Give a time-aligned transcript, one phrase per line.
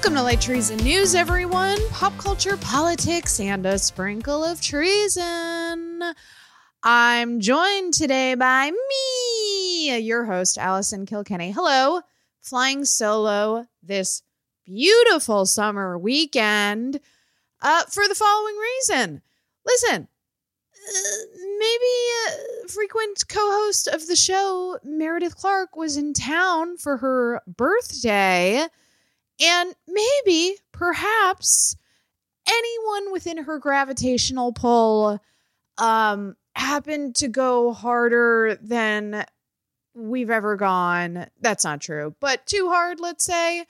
[0.00, 1.76] Welcome to Light Treason News, everyone.
[1.90, 6.02] Pop culture, politics, and a sprinkle of treason.
[6.82, 11.50] I'm joined today by me, your host, Allison Kilkenny.
[11.50, 12.00] Hello,
[12.40, 14.22] flying solo this
[14.64, 16.98] beautiful summer weekend
[17.60, 19.20] uh, for the following reason.
[19.66, 20.08] Listen,
[20.88, 21.16] uh,
[21.58, 21.84] maybe
[22.26, 28.66] uh, frequent co-host of the show Meredith Clark was in town for her birthday
[29.40, 31.76] and maybe perhaps
[32.48, 35.20] anyone within her gravitational pull
[35.78, 39.24] um happened to go harder than
[39.94, 41.26] we've ever gone.
[41.40, 43.64] That's not true but too hard let's say.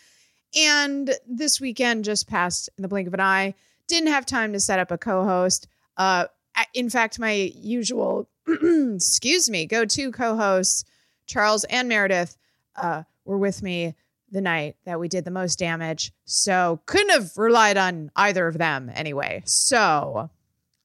[0.57, 3.55] And this weekend just passed in the blink of an eye
[3.87, 5.69] didn't have time to set up a co-host.
[5.97, 6.27] Uh
[6.75, 8.29] in fact, my usual,
[8.95, 10.84] excuse me, go to co hosts,
[11.27, 12.37] Charles and Meredith,
[12.77, 13.95] uh, were with me
[14.31, 16.12] the night that we did the most damage.
[16.25, 19.42] So couldn't have relied on either of them anyway.
[19.45, 20.31] So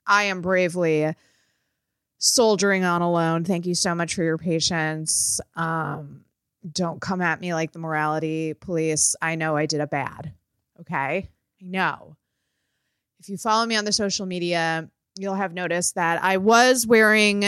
[0.08, 1.14] I am bravely
[2.18, 3.44] soldiering on alone.
[3.44, 5.40] Thank you so much for your patience.
[5.56, 6.26] Um,
[6.72, 9.16] don't come at me like the morality police.
[9.22, 10.34] I know I did a bad.
[10.82, 11.30] Okay.
[11.62, 12.16] I know.
[13.20, 17.44] If you follow me on the social media, you'll have noticed that I was wearing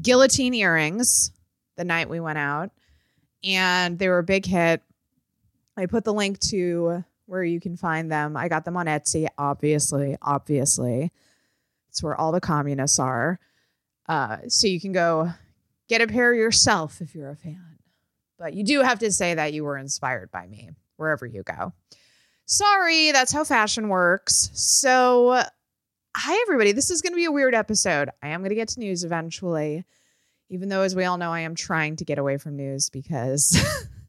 [0.00, 1.30] guillotine earrings
[1.76, 2.70] the night we went out,
[3.42, 4.82] and they were a big hit.
[5.76, 8.36] I put the link to where you can find them.
[8.36, 11.10] I got them on Etsy, obviously, obviously.
[11.88, 13.38] It's where all the communists are.
[14.08, 15.30] Uh, so you can go
[15.88, 17.78] get a pair yourself if you're a fan.
[18.38, 21.72] But you do have to say that you were inspired by me wherever you go.
[22.46, 24.50] Sorry, that's how fashion works.
[24.52, 25.42] So
[26.16, 26.72] hi, everybody.
[26.72, 28.10] This is going to be a weird episode.
[28.22, 29.84] I am going to get to news eventually,
[30.48, 33.56] even though, as we all know, I am trying to get away from news because,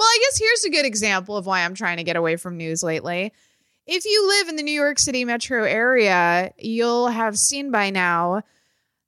[0.00, 2.56] well, I guess here's a good example of why I'm trying to get away from
[2.56, 3.34] news lately.
[3.86, 8.40] If you live in the New York City metro area, you'll have seen by now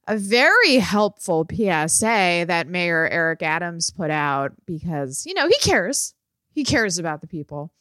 [0.07, 6.13] a very helpful PSA that Mayor Eric Adams put out because, you know, he cares.
[6.51, 7.73] He cares about the people.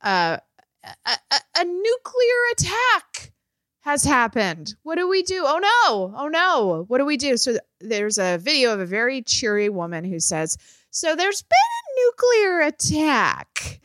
[0.00, 0.36] Uh,
[0.84, 3.32] a, a, a nuclear attack
[3.80, 4.76] has happened.
[4.84, 5.42] What do we do?
[5.44, 6.14] Oh no.
[6.16, 6.84] Oh no.
[6.86, 7.36] What do we do?
[7.36, 10.56] So there's a video of a very cheery woman who says,
[10.90, 11.58] So there's been
[12.04, 13.80] nuclear attack.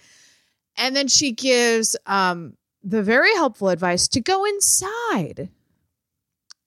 [0.78, 5.50] And then she gives um, the very helpful advice to go inside.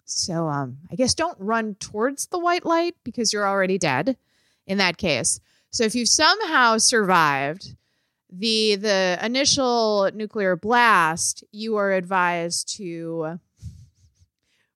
[0.04, 4.16] So um, I guess don't run towards the white light because you're already dead
[4.66, 5.40] in that case.
[5.70, 7.74] So if you've somehow survived,
[8.30, 13.38] the the initial nuclear blast, you are advised to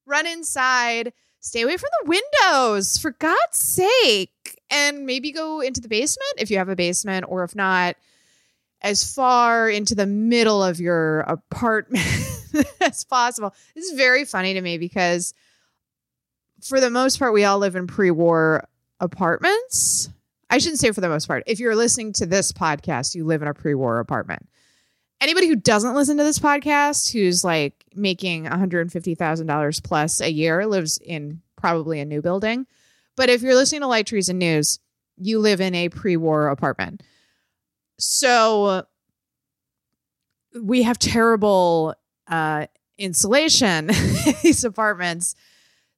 [0.07, 4.33] run inside, stay away from the windows for God's sake,
[4.71, 7.97] and maybe go into the basement if you have a basement, or if not,
[8.83, 12.05] as far into the middle of your apartment
[12.81, 13.55] as possible.
[13.75, 15.35] This is very funny to me because
[16.63, 18.67] for the most part, we all live in pre-war
[19.01, 20.11] apartments
[20.51, 21.45] I shouldn't say for the most part.
[21.47, 24.49] If you're listening to this podcast, you live in a pre war apartment.
[25.21, 30.99] Anybody who doesn't listen to this podcast, who's like making $150,000 plus a year, lives
[30.99, 32.67] in probably a new building.
[33.17, 34.79] But if you're listening to Light Treason News,
[35.17, 37.03] you live in a pre war apartment.
[37.99, 38.87] So
[40.61, 41.95] we have terrible
[42.29, 42.67] uh,
[42.99, 43.91] insulation
[44.27, 45.35] in these apartments.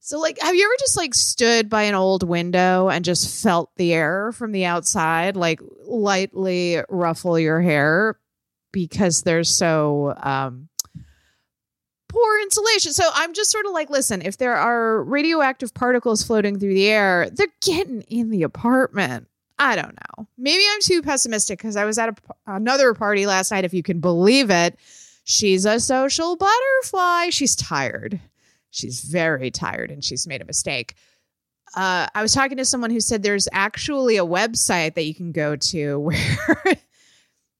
[0.01, 3.71] So, like, have you ever just like stood by an old window and just felt
[3.77, 8.19] the air from the outside, like lightly ruffle your hair
[8.73, 10.69] because there's so um,
[12.13, 12.93] poor insulation?
[12.93, 16.89] So, I'm just sort of like, listen, if there are radioactive particles floating through the
[16.89, 19.29] air, they're getting in the apartment.
[19.59, 20.27] I don't know.
[20.37, 22.15] Maybe I'm too pessimistic because I was at a,
[22.47, 24.79] another party last night, if you can believe it.
[25.25, 27.31] She's a social butterfly.
[27.31, 28.21] She's tired
[28.73, 30.97] she's very tired and she's made a mistake.
[31.77, 35.31] Uh, I was talking to someone who said there's actually a website that you can
[35.31, 36.17] go to where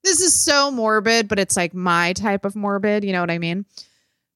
[0.03, 3.05] this is so morbid, but it's like my type of morbid.
[3.05, 3.65] You know what I mean?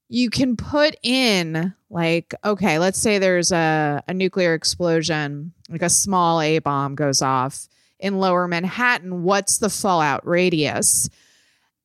[0.09, 5.91] You can put in, like, okay, let's say there's a, a nuclear explosion, like a
[5.91, 7.67] small A bomb goes off
[7.99, 9.25] in lower Manhattan.
[9.25, 11.09] What's the fallout radius?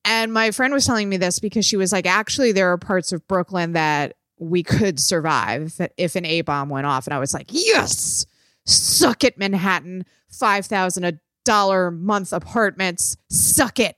[0.04, 3.12] And my friend was telling me this because she was like, actually, there are parts
[3.12, 7.06] of Brooklyn that we could survive if an A bomb went off.
[7.06, 8.26] And I was like, yes,
[8.66, 13.96] suck it, Manhattan, five thousand a dollar month apartments, suck it.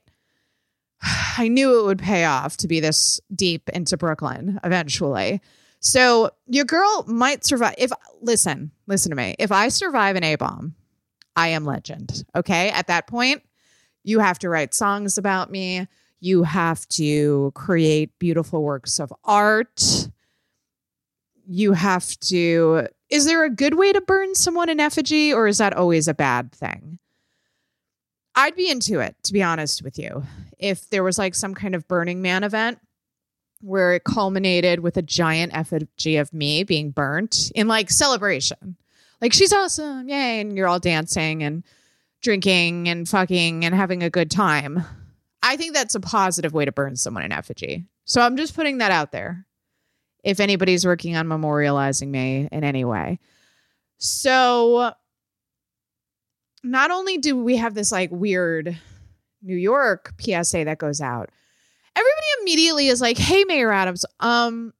[1.37, 5.41] I knew it would pay off to be this deep into Brooklyn eventually.
[5.79, 7.75] So your girl might survive.
[7.77, 7.91] If
[8.21, 9.35] listen, listen to me.
[9.37, 10.73] If I survive an A bomb,
[11.35, 12.23] I am legend.
[12.35, 12.69] Okay.
[12.71, 13.43] At that point,
[14.03, 15.87] You have to write songs about me.
[16.19, 20.09] You have to create beautiful works of art.
[21.47, 22.87] You have to.
[23.09, 26.13] Is there a good way to burn someone in effigy, or is that always a
[26.13, 26.97] bad thing?
[28.35, 30.23] I'd be into it, to be honest with you.
[30.59, 32.79] If there was like some kind of Burning Man event
[33.61, 38.75] where it culminated with a giant effigy of me being burnt in like celebration.
[39.21, 41.63] Like she's awesome, yay, and you're all dancing and
[42.21, 44.83] drinking and fucking and having a good time.
[45.41, 47.85] I think that's a positive way to burn someone in effigy.
[48.03, 49.45] So I'm just putting that out there.
[50.23, 53.19] If anybody's working on memorializing me in any way.
[53.97, 54.93] So
[56.65, 58.77] not only do we have this like weird
[59.41, 61.29] New York PSA that goes out,
[61.95, 64.73] everybody immediately is like, "Hey, Mayor Adams, um,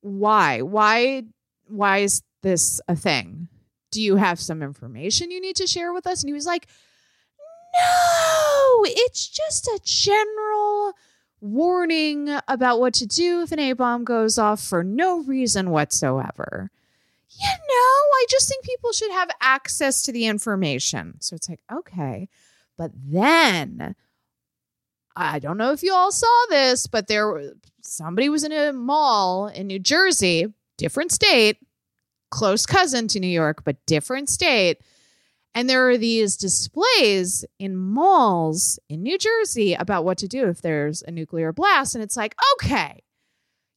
[0.00, 1.22] why, why,
[1.68, 3.48] why is this a thing?
[3.92, 6.66] Do you have some information you need to share with us?" And he was like,
[7.74, 10.94] "No, it's just a general."
[11.42, 16.70] Warning about what to do if an A bomb goes off for no reason whatsoever
[17.40, 21.20] you know, I just think people should have access to the information.
[21.20, 22.28] So it's like, okay.
[22.76, 23.94] But then
[25.16, 27.52] I don't know if you all saw this, but there
[27.82, 31.58] somebody was in a mall in New Jersey, different state,
[32.30, 34.78] close cousin to New York, but different state.
[35.54, 40.62] And there are these displays in malls in New Jersey about what to do if
[40.62, 41.94] there's a nuclear blast.
[41.94, 43.02] And it's like, okay,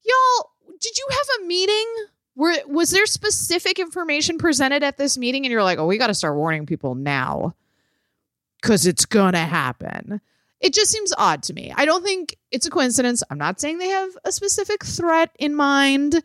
[0.03, 1.87] y'all, did you have a meeting
[2.35, 6.07] were was there specific information presented at this meeting and you're like, "Oh, we got
[6.07, 7.55] to start warning people now
[8.61, 10.21] cuz it's going to happen."
[10.59, 11.73] It just seems odd to me.
[11.75, 13.21] I don't think it's a coincidence.
[13.29, 16.23] I'm not saying they have a specific threat in mind,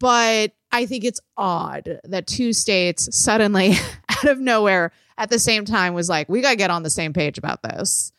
[0.00, 3.74] but I think it's odd that two states suddenly
[4.08, 6.90] out of nowhere at the same time was like, "We got to get on the
[6.90, 8.12] same page about this."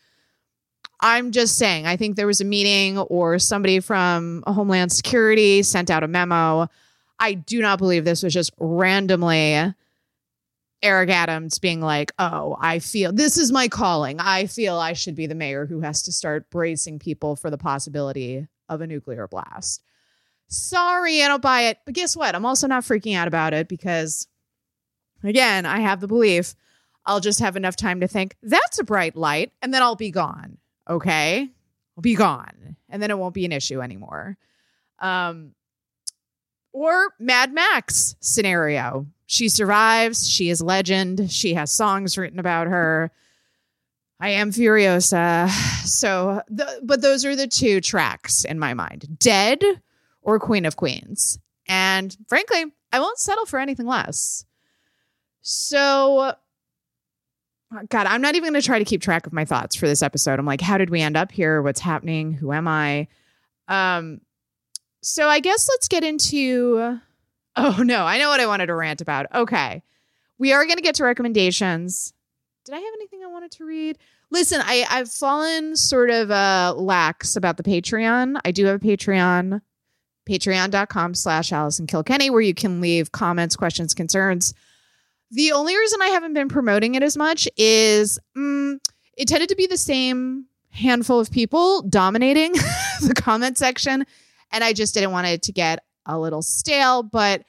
[1.02, 5.92] I'm just saying, I think there was a meeting or somebody from Homeland Security sent
[5.92, 6.70] out a memo
[7.20, 9.74] I do not believe this was just randomly
[10.82, 14.20] Eric Adams being like, oh, I feel this is my calling.
[14.20, 17.58] I feel I should be the mayor who has to start bracing people for the
[17.58, 19.82] possibility of a nuclear blast.
[20.48, 21.80] Sorry, I don't buy it.
[21.86, 22.36] But guess what?
[22.36, 24.28] I'm also not freaking out about it because,
[25.24, 26.56] again, I have the belief
[27.06, 30.12] I'll just have enough time to think, that's a bright light, and then I'll be
[30.12, 30.58] gone.
[30.90, 31.50] Okay.
[31.98, 32.76] I'll be gone.
[32.90, 34.38] And then it won't be an issue anymore.
[35.00, 35.54] Um,
[36.76, 39.08] or Mad Max scenario.
[39.28, 40.30] She survives.
[40.30, 41.32] She is legend.
[41.32, 43.12] She has songs written about her.
[44.20, 45.50] I am Furiosa.
[45.86, 49.62] So, the, but those are the two tracks in my mind Dead
[50.24, 51.38] or Queen of Queens.
[51.68, 54.46] And frankly, I won't settle for anything less.
[55.44, 56.34] So,
[57.90, 60.02] God, I'm not even going to try to keep track of my thoughts for this
[60.02, 60.40] episode.
[60.40, 61.62] I'm like, how did we end up here?
[61.62, 62.34] What's happening?
[62.34, 63.08] Who am I?
[63.68, 64.22] Um,
[65.06, 67.00] so I guess let's get into.
[67.56, 69.28] Oh no, I know what I wanted to rant about.
[69.36, 69.84] Okay.
[70.40, 72.12] We are going to get to recommendations.
[72.66, 74.00] Did I have anything I wanted to read?
[74.32, 78.40] Listen, I, I've fallen sort of uh, lax about the Patreon.
[78.44, 79.62] I do have a Patreon,
[80.28, 84.56] patreon.com slash Allison Kilkenny, where you can leave comments, questions, concerns.
[85.30, 88.80] The only reason I haven't been promoting it as much is mm,
[89.16, 92.54] it tended to be the same handful of people dominating
[93.02, 94.04] the comment section
[94.52, 97.44] and I just didn't want it to get a little stale, but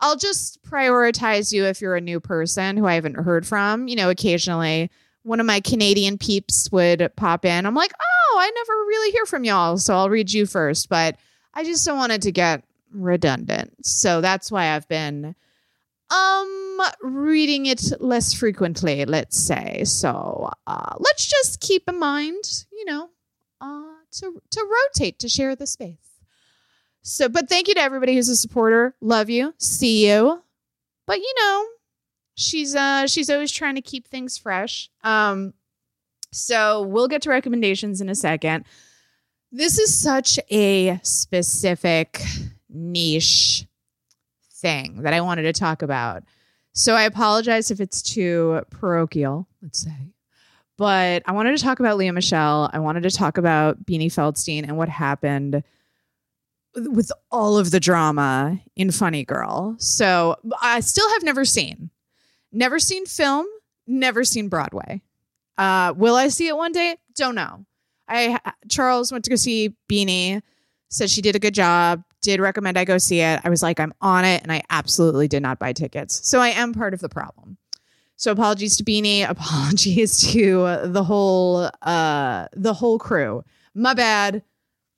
[0.00, 3.88] I'll just prioritize you if you're a new person who I haven't heard from.
[3.88, 4.90] You know, occasionally
[5.22, 7.66] one of my Canadian peeps would pop in.
[7.66, 9.76] I'm like, oh, I never really hear from y'all.
[9.76, 10.88] So I'll read you first.
[10.88, 11.16] But
[11.52, 13.84] I just don't want it to get redundant.
[13.84, 15.34] So that's why I've been
[16.10, 19.82] um reading it less frequently, let's say.
[19.84, 23.10] So uh, let's just keep in mind, you know,
[23.60, 26.07] uh, to to rotate to share the space.
[27.02, 28.94] So, but thank you to everybody who's a supporter.
[29.00, 29.54] Love you.
[29.58, 30.42] See you.
[31.06, 31.66] But you know,
[32.34, 34.90] she's uh she's always trying to keep things fresh.
[35.02, 35.54] Um
[36.32, 38.64] so we'll get to recommendations in a second.
[39.50, 42.20] This is such a specific
[42.68, 43.66] niche
[44.52, 46.24] thing that I wanted to talk about.
[46.72, 50.12] So I apologize if it's too parochial, let's say.
[50.76, 52.70] But I wanted to talk about Lea Michele.
[52.72, 55.64] I wanted to talk about Beanie Feldstein and what happened
[56.86, 59.76] with all of the drama in Funny Girl.
[59.78, 61.90] So I still have never seen,
[62.52, 63.46] never seen film,
[63.86, 65.02] never seen Broadway.
[65.56, 66.96] Uh, will I see it one day?
[67.16, 67.64] Don't know.
[68.08, 70.40] I Charles went to go see Beanie,
[70.88, 73.40] said she did a good job, did recommend I go see it.
[73.44, 76.26] I was like, I'm on it, and I absolutely did not buy tickets.
[76.28, 77.58] So I am part of the problem.
[78.16, 83.44] So apologies to Beanie, apologies to the whole uh the whole crew.
[83.74, 84.42] My bad.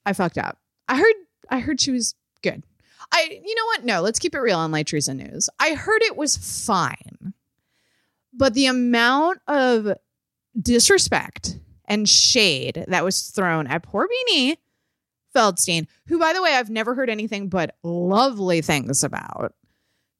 [0.07, 0.59] I fucked up.
[0.89, 1.15] I heard
[1.51, 2.65] I heard she was good.
[3.13, 3.85] I you know what?
[3.85, 5.49] No, let's keep it real on Light Treason News.
[5.59, 7.35] I heard it was fine.
[8.33, 9.89] But the amount of
[10.59, 14.57] disrespect and shade that was thrown at poor Beanie
[15.35, 19.55] Feldstein, who, by the way, I've never heard anything but lovely things about.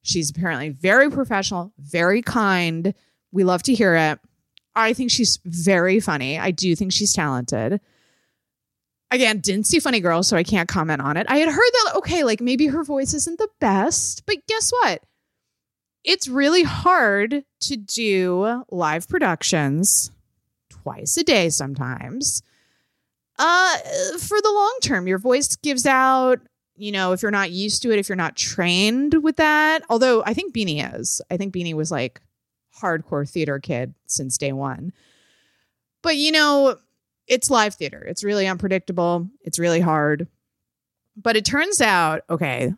[0.03, 2.95] She's apparently very professional, very kind.
[3.33, 4.19] We love to hear it.
[4.75, 6.39] I think she's very funny.
[6.39, 7.81] I do think she's talented.
[9.11, 11.27] Again, didn't see Funny Girl, so I can't comment on it.
[11.29, 15.03] I had heard that, okay, like maybe her voice isn't the best, but guess what?
[16.05, 20.13] It's really hard to do live productions
[20.71, 22.43] twice a day sometimes.
[23.39, 23.77] Uh,
[24.19, 26.41] for the long term, your voice gives out,
[26.77, 29.83] you know, if you're not used to it, if you're not trained with that.
[29.91, 31.21] Although I think Beanie is.
[31.31, 32.21] I think Beanie was like
[32.81, 34.93] hardcore theater kid since day one.
[36.03, 36.77] But you know,
[37.31, 38.03] it's live theater.
[38.03, 39.31] It's really unpredictable.
[39.43, 40.27] It's really hard.
[41.17, 42.75] But it turns out, okay,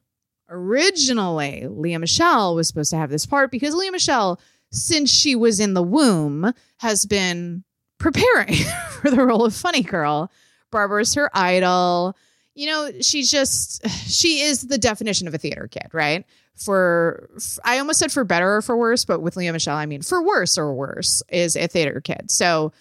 [0.48, 4.38] originally Lea Michele was supposed to have this part because Lea Michele,
[4.70, 7.64] since she was in the womb, has been
[7.98, 8.54] preparing
[8.90, 10.30] for the role of funny girl.
[10.70, 12.14] Barbara's her idol.
[12.54, 16.26] You know, she's just she is the definition of a theater kid, right?
[16.56, 17.30] For
[17.64, 20.22] I almost said for better or for worse, but with Lea Michele, I mean for
[20.22, 22.30] worse or worse is a theater kid.
[22.30, 22.72] So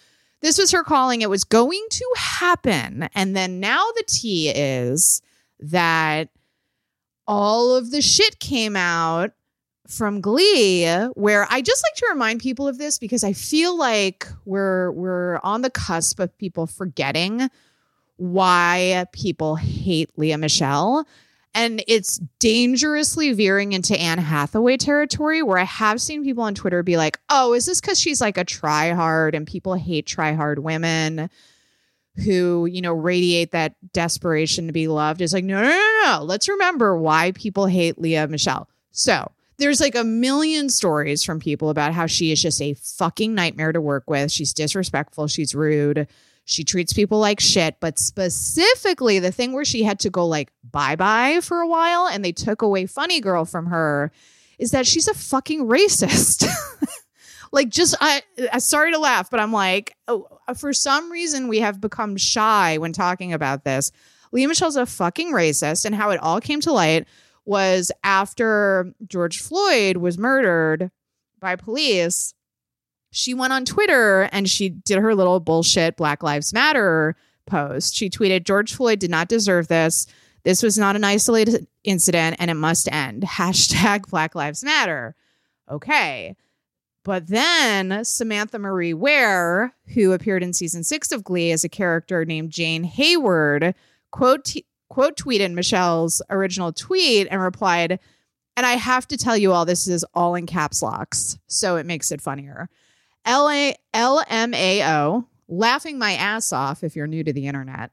[0.42, 1.22] this was her calling.
[1.22, 3.08] It was going to happen.
[3.14, 5.22] And then now the tea is
[5.60, 6.28] that
[7.26, 9.32] all of the shit came out
[9.86, 14.26] from Glee, where I just like to remind people of this because I feel like
[14.44, 17.48] we're we're on the cusp of people forgetting
[18.16, 21.06] why people hate Lea Michele.
[21.54, 26.82] And it's dangerously veering into Anne Hathaway territory where I have seen people on Twitter
[26.82, 30.32] be like, oh, is this because she's like a try hard and people hate try
[30.32, 31.28] hard women
[32.24, 35.20] who, you know, radiate that desperation to be loved?
[35.20, 36.24] It's like, no, no, no, no.
[36.24, 41.68] Let's remember why people hate lea michele So there's like a million stories from people
[41.68, 44.32] about how she is just a fucking nightmare to work with.
[44.32, 46.08] She's disrespectful, she's rude
[46.44, 50.50] she treats people like shit, but specifically the thing where she had to go like
[50.64, 54.10] bye bye for a while and they took away Funny Girl from her
[54.58, 56.46] is that she's a fucking racist.
[57.52, 58.22] like, just, I,
[58.52, 62.16] I, sorry to laugh, but I'm like, oh, uh, for some reason we have become
[62.16, 63.90] shy when talking about this.
[64.30, 67.06] Lea Michele's a fucking racist, and how it all came to light
[67.44, 70.90] was after George Floyd was murdered
[71.40, 72.34] by police
[73.12, 77.14] she went on Twitter and she did her little bullshit Black Lives Matter
[77.46, 77.94] post.
[77.94, 80.06] She tweeted, George Floyd did not deserve this.
[80.44, 83.22] This was not an isolated incident and it must end.
[83.26, 85.14] Hashtag Black Lives Matter.
[85.70, 86.34] Okay.
[87.04, 92.24] But then Samantha Marie Ware, who appeared in season six of Glee as a character
[92.24, 93.74] named Jane Hayward,
[94.10, 97.98] quote, t- quote tweeted Michele's original tweet and replied,
[98.56, 101.84] and I have to tell you all this is all in caps locks, so it
[101.84, 102.70] makes it funnier.
[103.24, 107.46] L A L M A O, laughing my ass off if you're new to the
[107.46, 107.90] internet.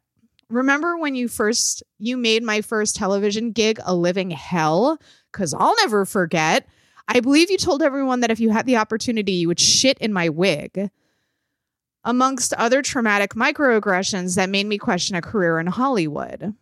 [0.50, 5.00] Remember when you first you made my first television gig a living hell?
[5.32, 6.68] Cuz I'll never forget.
[7.08, 10.14] I believe you told everyone that if you had the opportunity, you would shit in
[10.14, 10.92] my wig.
[12.04, 16.56] Amongst other traumatic microaggressions that made me question a career in Hollywood.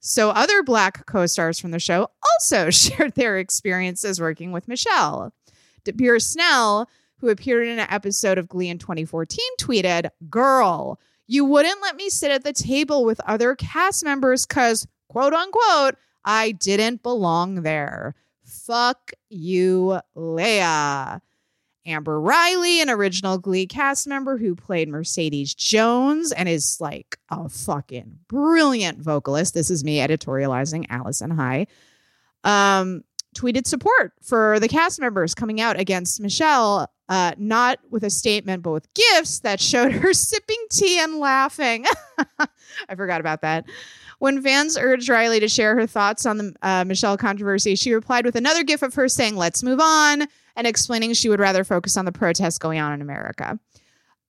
[0.00, 5.32] So, other Black co stars from the show also shared their experiences working with Michele.
[5.84, 6.88] Dabier Snell
[7.20, 12.08] who appeared in an episode of Glee in 2014, tweeted, Girl, you wouldn't let me
[12.08, 18.14] sit at the table with other cast members because, quote unquote, I didn't belong there.
[18.44, 21.20] Fuck you, Lea.
[21.86, 27.48] Amber Riley, an original Glee cast member who played Mercedes Jones and is like a
[27.48, 29.54] fucking brilliant vocalist.
[29.54, 31.66] This is me editorializing Allison High.
[32.44, 33.02] Um,
[33.34, 38.62] tweeted support for the cast members coming out against Michele, uh, not with a statement,
[38.62, 41.84] but with gifts that showed her sipping tea and laughing.
[42.38, 43.64] I forgot about that.
[44.20, 48.24] When fans urged Riley to share her thoughts on the uh, Michele controversy, she replied
[48.24, 50.26] with another gif of her saying, Let's move on,
[50.56, 53.58] and explaining she would rather focus on the protests going on in America.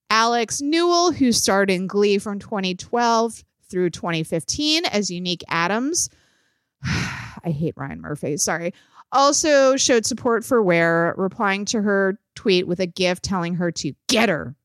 [0.09, 6.09] Alex Newell, who starred in Glee from 2012 through 2015 as Unique Adams.
[6.83, 8.38] I hate Ryan Murphy.
[8.38, 8.73] Sorry
[9.12, 13.94] also showed support for Ware, replying to her tweet with a gift telling her to
[14.08, 14.56] get her.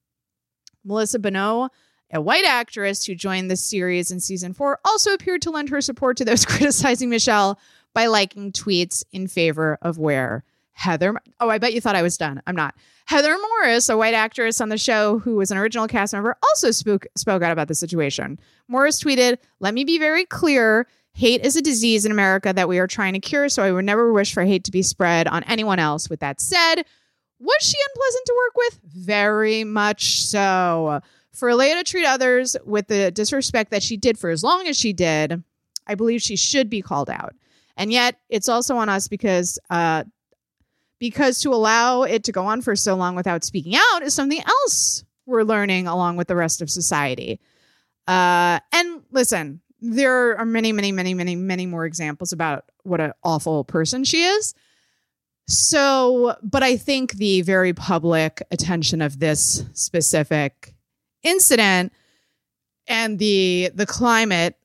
[0.85, 1.73] Melissa Benoist,
[2.13, 5.81] a white actress who joined the series in season four, also appeared to lend her
[5.81, 7.59] support to those criticizing Michele
[7.93, 10.45] by liking tweets in favor of Ware.
[10.73, 11.15] Heather.
[11.41, 12.43] Oh, I bet you thought I was done.
[12.47, 12.75] I'm not.
[13.07, 16.71] Heather Morris, a white actress on the show who was an original cast member, also
[16.71, 18.39] spoke spoke out about the situation.
[18.69, 20.87] Morris tweeted, "Let me be very clear.
[21.17, 23.87] Hate is a disease in America that we are trying to cure, so I would
[23.87, 26.11] never wish for hate to be spread on anyone else.
[26.11, 26.83] With that said,
[27.39, 28.81] was she unpleasant to work with?
[28.85, 31.01] Very much so.
[31.33, 34.79] For Lea to treat others with the disrespect that she did for as long as
[34.79, 35.43] she did,
[35.87, 37.35] I believe she should be called out.
[37.79, 40.05] And yet, it's also on us because uh,
[40.99, 44.43] because to allow it to go on for so long without speaking out is something
[44.47, 47.41] else we're learning along with the rest of society.
[48.07, 53.13] Uh, and listen, there are many, many, many, many, many more examples about what an
[53.23, 54.55] awful person she is.
[55.49, 60.75] So, but I think the very public attention of this specific
[61.23, 61.93] incident
[62.89, 64.57] and the the climate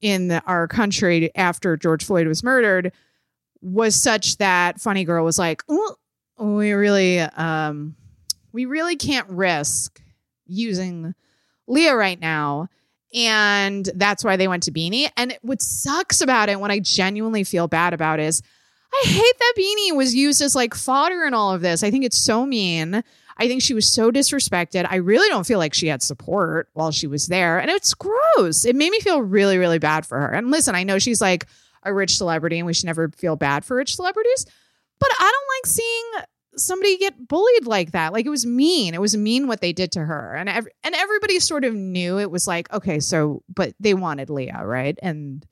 [0.00, 2.92] in the, our country after George Floyd was murdered
[3.60, 5.62] was such that Funny Girl was like,
[6.38, 7.96] we really, um,
[8.52, 10.00] we really can't risk
[10.46, 11.14] using
[11.66, 12.68] Lea right now
[13.14, 15.10] and that's why they went to Beanie.
[15.16, 18.42] And what sucks about it, what I genuinely feel bad about is
[18.92, 21.82] I hate that Beanie was used as like fodder in all of this.
[21.82, 23.02] I think it's so mean.
[23.40, 24.86] I think she was so disrespected.
[24.90, 27.58] I really don't feel like she had support while she was there.
[27.58, 28.64] And it's gross.
[28.64, 30.28] It made me feel really, really bad for her.
[30.28, 31.46] And listen, I know she's like
[31.84, 34.46] a rich celebrity and we should never feel bad for rich celebrities,
[34.98, 36.24] but I don't like seeing
[36.56, 38.12] somebody get bullied like that.
[38.12, 38.94] Like it was mean.
[38.94, 40.34] It was mean what they did to her.
[40.34, 44.30] And ev- and everybody sort of knew it was like, okay, so but they wanted
[44.30, 44.98] Lea, right?
[45.02, 45.46] And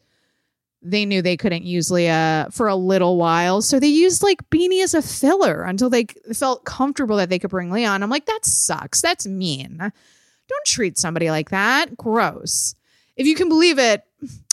[0.83, 3.61] they knew they couldn't use Lea for a little while.
[3.63, 7.51] So they used like Beanie as a filler until they felt comfortable that they could
[7.51, 8.03] bring Lea on.
[8.03, 9.01] I'm like, that sucks.
[9.01, 9.79] That's mean.
[9.79, 11.97] Don't treat somebody like that.
[11.97, 12.75] Gross.
[13.17, 14.03] If you can believe it,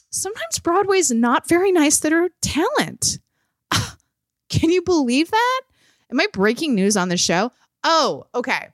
[0.09, 3.19] sometimes Broadway's not very nice that are talent.
[4.49, 5.61] Can you believe that?
[6.13, 7.51] Am I breaking news on the show?
[7.83, 8.67] Oh, okay.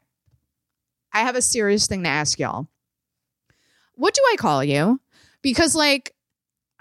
[1.13, 2.67] I have a serious thing to ask y'all.
[3.95, 4.99] What do I call you?
[5.41, 6.13] Because like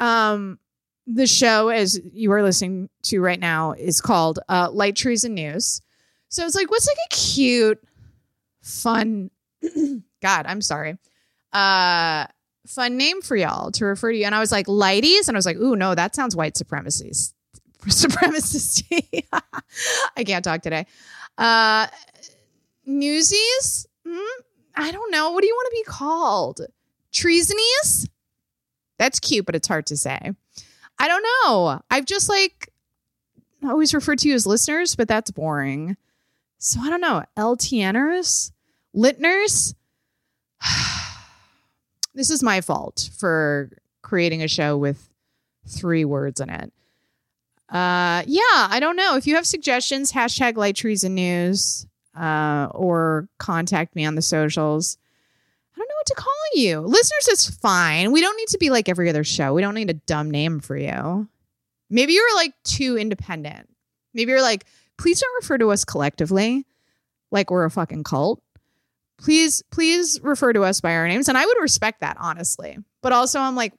[0.00, 0.58] um
[1.06, 5.80] the show as you are listening to right now is called uh Light Treason News.
[6.28, 7.82] So it's like what's like a cute
[8.60, 9.30] fun
[10.22, 10.98] God, I'm sorry.
[11.52, 12.26] Uh
[12.66, 14.24] fun name for y'all to refer to you.
[14.24, 15.28] And I was like, lighties.
[15.28, 17.32] And I was like, ooh, no, that sounds white supremacist
[17.86, 18.84] supremacist.
[20.16, 20.86] I can't talk today.
[21.36, 21.86] Uh,
[22.84, 23.86] newsies?
[24.06, 24.42] Hmm?
[24.74, 25.30] I don't know.
[25.32, 26.60] What do you want to be called?
[27.12, 28.08] Treasonies?
[28.98, 30.32] That's cute, but it's hard to say.
[30.98, 31.80] I don't know.
[31.90, 32.72] I've just like
[33.64, 35.96] always referred to you as listeners, but that's boring.
[36.58, 37.24] So I don't know.
[37.36, 38.52] LTNers?
[38.94, 39.74] Litners?
[42.14, 43.70] this is my fault for
[44.02, 45.08] creating a show with
[45.66, 46.72] three words in it.
[47.68, 49.16] Uh, yeah, I don't know.
[49.16, 51.86] If you have suggestions, hashtag light treason news,
[52.18, 54.98] uh, or contact me on the socials.
[55.74, 56.80] I don't know what to call you.
[56.80, 58.10] Listeners is fine.
[58.10, 59.54] We don't need to be like every other show.
[59.54, 61.28] We don't need a dumb name for you.
[61.90, 63.68] Maybe you're like too independent.
[64.12, 64.64] Maybe you're like,
[64.96, 66.66] please don't refer to us collectively
[67.30, 68.42] like we're a fucking cult.
[69.18, 71.28] Please, please refer to us by our names.
[71.28, 72.78] And I would respect that, honestly.
[73.02, 73.74] But also, I'm like,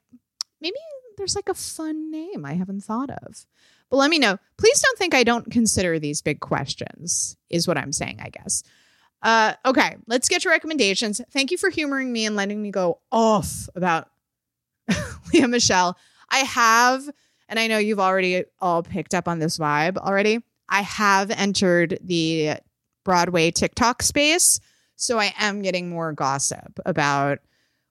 [0.62, 0.78] maybe
[1.18, 3.46] there's like a fun name I haven't thought of.
[3.90, 4.38] But let me know.
[4.58, 8.64] Please don't think I don't consider these big questions, is what I'm saying, I guess.
[9.22, 11.20] Uh, okay, let's get to recommendations.
[11.32, 14.10] Thank you for humoring me and letting me go off about
[15.34, 15.98] Lea Michele.
[16.30, 17.10] I have,
[17.50, 20.40] and I know you've already all picked up on this vibe already.
[20.70, 22.58] I have entered the
[23.04, 24.60] Broadway TikTok space.
[24.96, 27.40] So I am getting more gossip about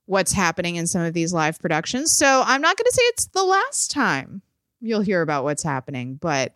[0.06, 2.12] what's happening in some of these live productions.
[2.12, 4.42] So I'm not going to say it's the last time
[4.80, 6.14] you'll hear about what's happening.
[6.14, 6.54] But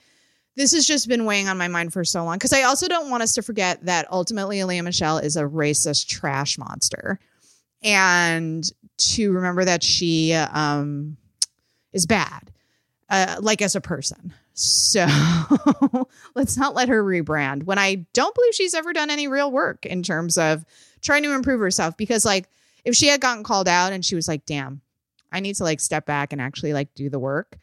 [0.57, 3.11] this has just been weighing on my mind for so long because I also don't
[3.11, 7.19] want us to forget that ultimately Lea Michele is a racist trash monster,
[7.83, 8.65] and
[8.99, 11.17] to remember that she um,
[11.93, 12.53] is bad,
[13.09, 14.35] uh, like as a person.
[14.55, 15.07] So
[16.35, 19.87] let's not let her rebrand when I don't believe she's ever done any real work
[19.87, 20.65] in terms of
[21.01, 21.97] trying to improve herself.
[21.97, 22.49] Because like
[22.85, 24.83] if she had gotten called out and she was like, "Damn,
[25.33, 27.57] I need to like step back and actually like do the work."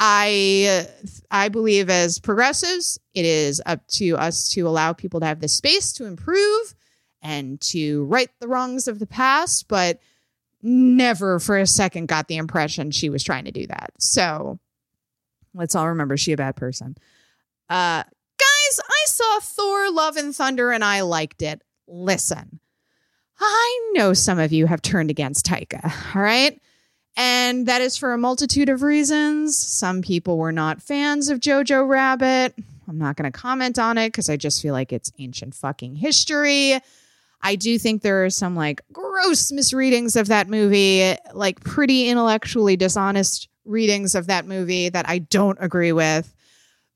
[0.00, 0.86] I
[1.30, 5.48] I believe as progressives, it is up to us to allow people to have the
[5.48, 6.74] space to improve
[7.20, 9.98] and to right the wrongs of the past, but
[10.62, 13.90] never for a second got the impression she was trying to do that.
[13.98, 14.58] So
[15.54, 16.96] let's all remember she a bad person.
[17.68, 21.62] Uh guys, I saw Thor Love and Thunder and I liked it.
[21.88, 22.60] Listen.
[23.40, 25.84] I know some of you have turned against Taika,
[26.14, 26.60] all right?
[27.18, 29.58] And that is for a multitude of reasons.
[29.58, 32.54] Some people were not fans of Jojo Rabbit.
[32.86, 35.96] I'm not going to comment on it because I just feel like it's ancient fucking
[35.96, 36.78] history.
[37.42, 42.76] I do think there are some like gross misreadings of that movie, like pretty intellectually
[42.76, 46.32] dishonest readings of that movie that I don't agree with.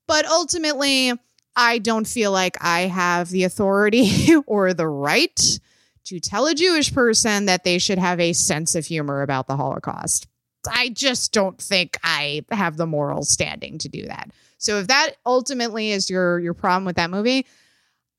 [0.07, 1.15] But ultimately,
[1.57, 5.59] I don't feel like I have the authority or the right
[6.05, 9.57] to tell a Jewish person that they should have a sense of humor about the
[9.57, 10.27] Holocaust.
[10.71, 14.31] I just don't think I have the moral standing to do that.
[14.59, 17.47] So if that ultimately is your your problem with that movie,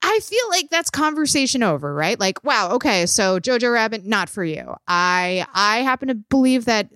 [0.02, 2.20] I feel like that's conversation over, right?
[2.20, 4.76] Like, wow, okay, so Jojo Rabbit not for you.
[4.88, 6.90] I I happen to believe that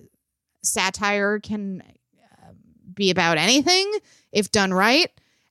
[0.62, 2.52] satire can uh,
[2.92, 3.90] be about anything
[4.32, 5.10] if done right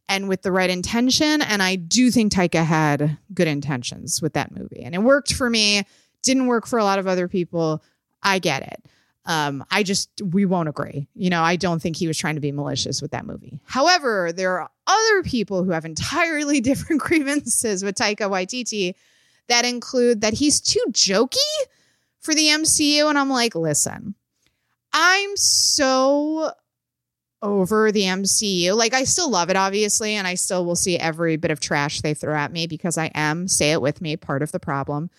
[0.09, 1.41] and with the right intention.
[1.41, 4.81] And I do think Taika had good intentions with that movie.
[4.83, 5.85] And it worked for me,
[6.21, 7.83] didn't work for a lot of other people.
[8.23, 8.85] I get it.
[9.25, 11.09] Um, I just, we won't agree.
[11.13, 13.59] You know, I don't think he was trying to be malicious with that movie.
[13.65, 18.95] However, there are other people who have entirely different grievances with Taika Waititi
[19.49, 21.37] that include that he's too jokey
[22.21, 23.09] for the MCU.
[23.09, 24.15] And I'm like, listen,
[24.93, 26.51] I'm so
[27.41, 28.75] over the MCU.
[28.75, 32.01] Like I still love it obviously and I still will see every bit of trash
[32.01, 35.09] they throw at me because I am say it with me part of the problem.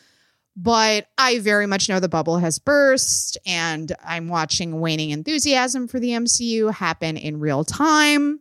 [0.57, 6.01] But I very much know the bubble has burst and I'm watching waning enthusiasm for
[6.01, 8.41] the MCU happen in real time.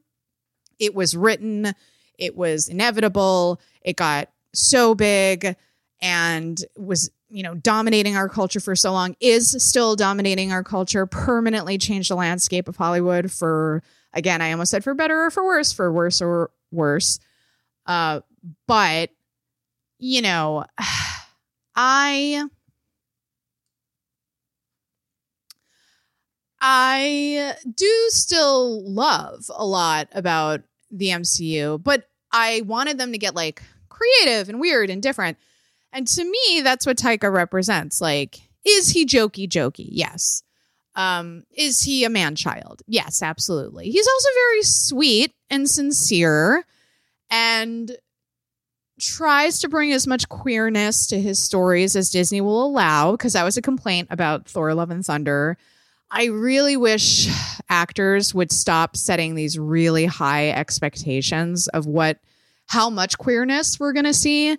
[0.79, 1.73] It was written,
[2.17, 5.55] it was inevitable, it got so big
[6.01, 11.05] and was you know, dominating our culture for so long is still dominating our culture,
[11.05, 15.45] permanently changed the landscape of Hollywood for, again, I almost said for better or for
[15.45, 17.19] worse, for worse or worse.
[17.85, 18.21] Uh,
[18.67, 19.09] but,
[19.99, 20.65] you know,
[21.75, 22.47] I.
[26.59, 33.35] I do still love a lot about the MCU, but I wanted them to get
[33.35, 35.37] like creative and weird and different.
[35.93, 38.01] And to me, that's what Taika represents.
[38.01, 39.87] Like, is he jokey jokey?
[39.89, 40.43] Yes.
[40.95, 42.81] Um, is he a man child?
[42.87, 43.89] Yes, absolutely.
[43.89, 46.63] He's also very sweet and sincere
[47.29, 47.95] and
[48.99, 53.43] tries to bring as much queerness to his stories as Disney will allow, because that
[53.43, 55.57] was a complaint about Thor Love and Thunder.
[56.09, 57.27] I really wish
[57.69, 62.17] actors would stop setting these really high expectations of what
[62.65, 64.57] how much queerness we're going to see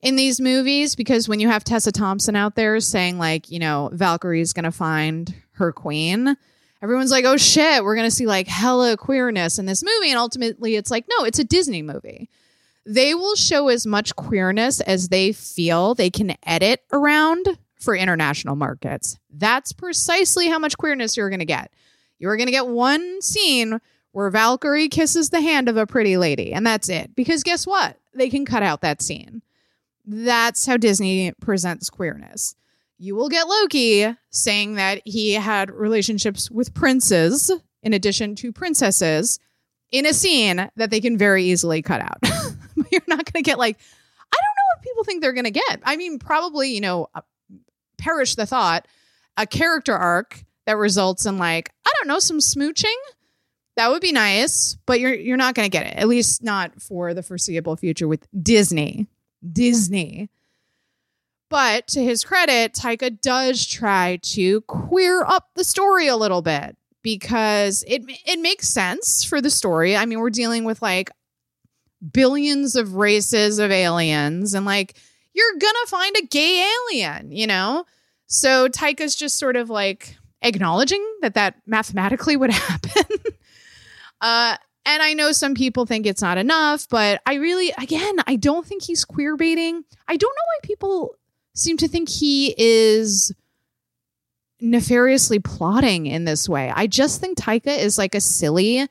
[0.00, 3.90] in these movies because when you have Tessa Thompson out there saying like, you know,
[3.92, 6.36] Valkyrie's going to find her queen,
[6.82, 10.18] everyone's like, "Oh shit, we're going to see like hella queerness in this movie." And
[10.18, 12.28] ultimately it's like, "No, it's a Disney movie."
[12.86, 18.56] They will show as much queerness as they feel they can edit around for international
[18.56, 19.18] markets.
[19.30, 21.72] That's precisely how much queerness you're going to get.
[22.18, 23.80] You're going to get one scene
[24.12, 27.14] where Valkyrie kisses the hand of a pretty lady, and that's it.
[27.14, 27.98] Because guess what?
[28.14, 29.42] They can cut out that scene.
[30.10, 32.54] That's how Disney presents queerness.
[32.96, 39.38] You will get Loki saying that he had relationships with princes in addition to princesses
[39.92, 42.18] in a scene that they can very easily cut out.
[42.90, 45.50] You're not going to get like, I don't know what people think they're going to
[45.50, 45.80] get.
[45.84, 47.20] I mean, probably, you know, uh,
[47.98, 48.88] perish the thought,
[49.36, 52.96] a character arc that results in like, I don't know, some smooching.
[53.76, 55.96] That would be nice, but you're you're not going to get it.
[55.96, 59.06] At least not for the foreseeable future with Disney.
[59.52, 60.30] Disney.
[61.50, 66.76] But to his credit, Taika does try to queer up the story a little bit
[67.02, 69.96] because it it makes sense for the story.
[69.96, 71.10] I mean, we're dealing with like
[72.12, 74.96] billions of races of aliens and like
[75.32, 77.84] you're going to find a gay alien, you know?
[78.26, 83.04] So Taika's just sort of like acknowledging that that mathematically would happen.
[84.20, 84.56] uh
[84.88, 88.66] and I know some people think it's not enough, but I really, again, I don't
[88.66, 89.84] think he's queer baiting.
[90.08, 91.14] I don't know why people
[91.54, 93.30] seem to think he is
[94.62, 96.72] nefariously plotting in this way.
[96.74, 98.88] I just think Taika is like a silly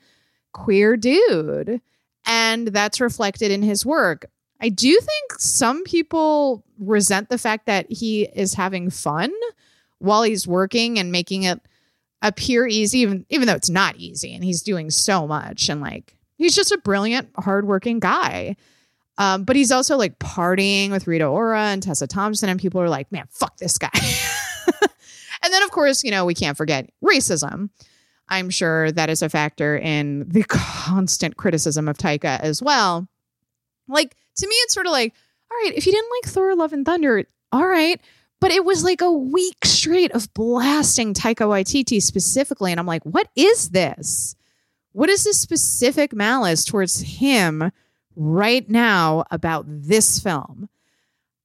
[0.52, 1.80] queer dude.
[2.24, 4.26] And that's reflected in his work.
[4.60, 9.32] I do think some people resent the fact that he is having fun
[9.98, 11.60] while he's working and making it
[12.22, 16.14] appear easy, even even though it's not easy, and he's doing so much, and like
[16.36, 18.56] he's just a brilliant, hardworking guy.
[19.18, 22.88] Um, but he's also like partying with Rita Ora and Tessa Thompson, and people are
[22.88, 23.90] like, "Man, fuck this guy."
[25.42, 27.70] and then, of course, you know we can't forget racism.
[28.28, 33.08] I'm sure that is a factor in the constant criticism of Taika as well.
[33.88, 35.12] Like to me, it's sort of like,
[35.50, 38.00] all right, if you didn't like Thor: Love and Thunder, all right,
[38.40, 42.70] but it was like a week straight of blasting Taika Waititi specifically.
[42.70, 44.36] And I'm like, what is this?
[44.92, 47.70] What is this specific malice towards him
[48.16, 50.68] right now about this film?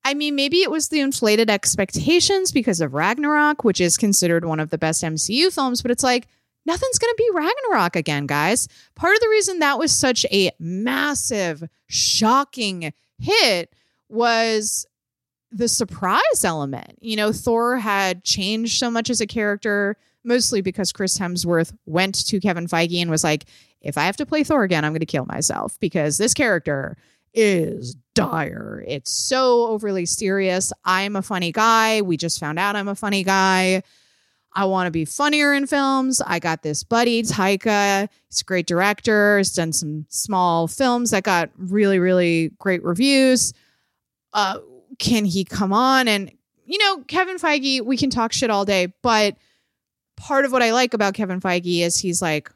[0.05, 4.59] I mean, maybe it was the inflated expectations because of Ragnarok, which is considered one
[4.59, 6.27] of the best MCU films, but it's like,
[6.65, 8.67] nothing's going to be Ragnarok again, guys.
[8.95, 13.73] Part of the reason that was such a massive, shocking hit
[14.09, 14.85] was
[15.53, 16.97] the surprise element.
[16.99, 22.25] You know, Thor had changed so much as a character, mostly because Chris Hemsworth went
[22.27, 23.45] to Kevin Feige and was like,
[23.81, 26.97] if I have to play Thor again, I'm going to kill myself because this character
[27.33, 28.83] is dire.
[28.87, 30.71] It's so overly serious.
[30.85, 32.01] I'm a funny guy.
[32.01, 33.83] We just found out I'm a funny guy.
[34.55, 36.21] I want to be funnier in films.
[36.21, 38.07] I got this buddy, Taika.
[38.29, 39.39] He's a great director.
[39.39, 43.53] He's done some small films that got really, really great reviews.
[44.31, 44.59] Uh,
[44.99, 46.07] can he come on?
[46.07, 46.31] And,
[46.65, 49.35] you know, Kevin Feige, we can talk shit all day, but
[50.15, 52.51] part of what I like about Kevin Feige is he's like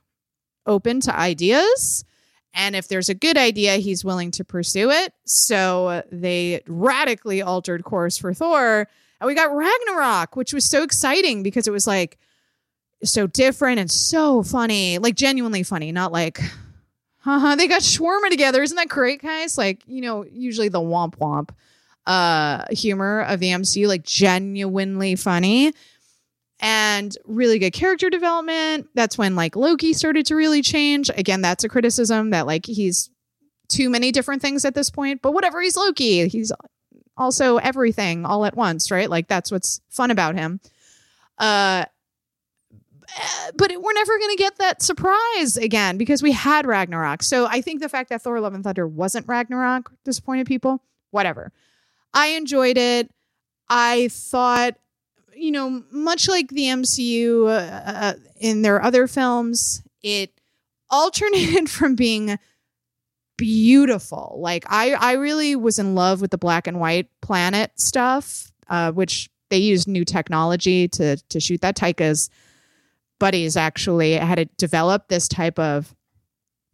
[0.66, 2.06] open to ideas.
[2.54, 5.14] And if there's a good idea, he's willing to pursue it.
[5.26, 8.88] So they radically altered course for Thor
[9.20, 12.18] and we got Ragnarok, which was so exciting because it was like
[13.04, 16.40] so different and so funny, like genuinely funny, not like,
[17.20, 18.62] haha, they got shawarma together.
[18.62, 19.58] Isn't that great, guys?
[19.58, 21.50] Like, you know, usually the womp womp
[22.08, 25.74] uh humor of the MCU, like genuinely funny
[26.60, 28.88] and really good character development.
[28.96, 31.12] That's when like Loki started to really change.
[31.16, 33.10] Again, that's a criticism that like he's
[33.68, 36.28] too many different things at this point, but whatever, he's Loki.
[36.28, 36.52] He's
[37.18, 39.10] also everything all at once, right?
[39.10, 40.60] Like that's what's fun about him.
[41.38, 41.86] Uh
[43.56, 47.24] but we're never going to get that surprise again because we had Ragnarok.
[47.24, 50.84] So I think the fact that Thor Love and Thunder wasn't Ragnarok disappointed people.
[51.12, 51.52] Whatever.
[52.14, 53.10] I enjoyed it.
[53.70, 54.76] I thought,
[55.36, 60.32] you know, much like the MCU uh, in their other films, it
[60.90, 62.38] alternated from being
[63.38, 64.38] beautiful.
[64.42, 68.92] Like I I really was in love with the black and white planet stuff, uh,
[68.92, 71.76] which they used new technology to to shoot that.
[71.76, 72.30] Taika's
[73.20, 75.96] buddies actually had to develop this type of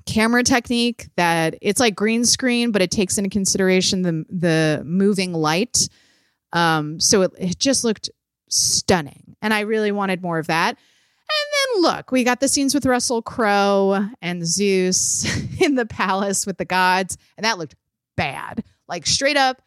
[0.06, 5.34] camera technique that it's like green screen, but it takes into consideration the the moving
[5.34, 5.90] light.
[6.52, 8.10] Um, so it, it just looked
[8.50, 10.78] stunning, and I really wanted more of that.
[11.30, 15.26] And then look, we got the scenes with Russell Crowe and Zeus
[15.62, 17.76] in the palace with the gods, and that looked
[18.16, 18.64] bad.
[18.88, 19.62] Like straight up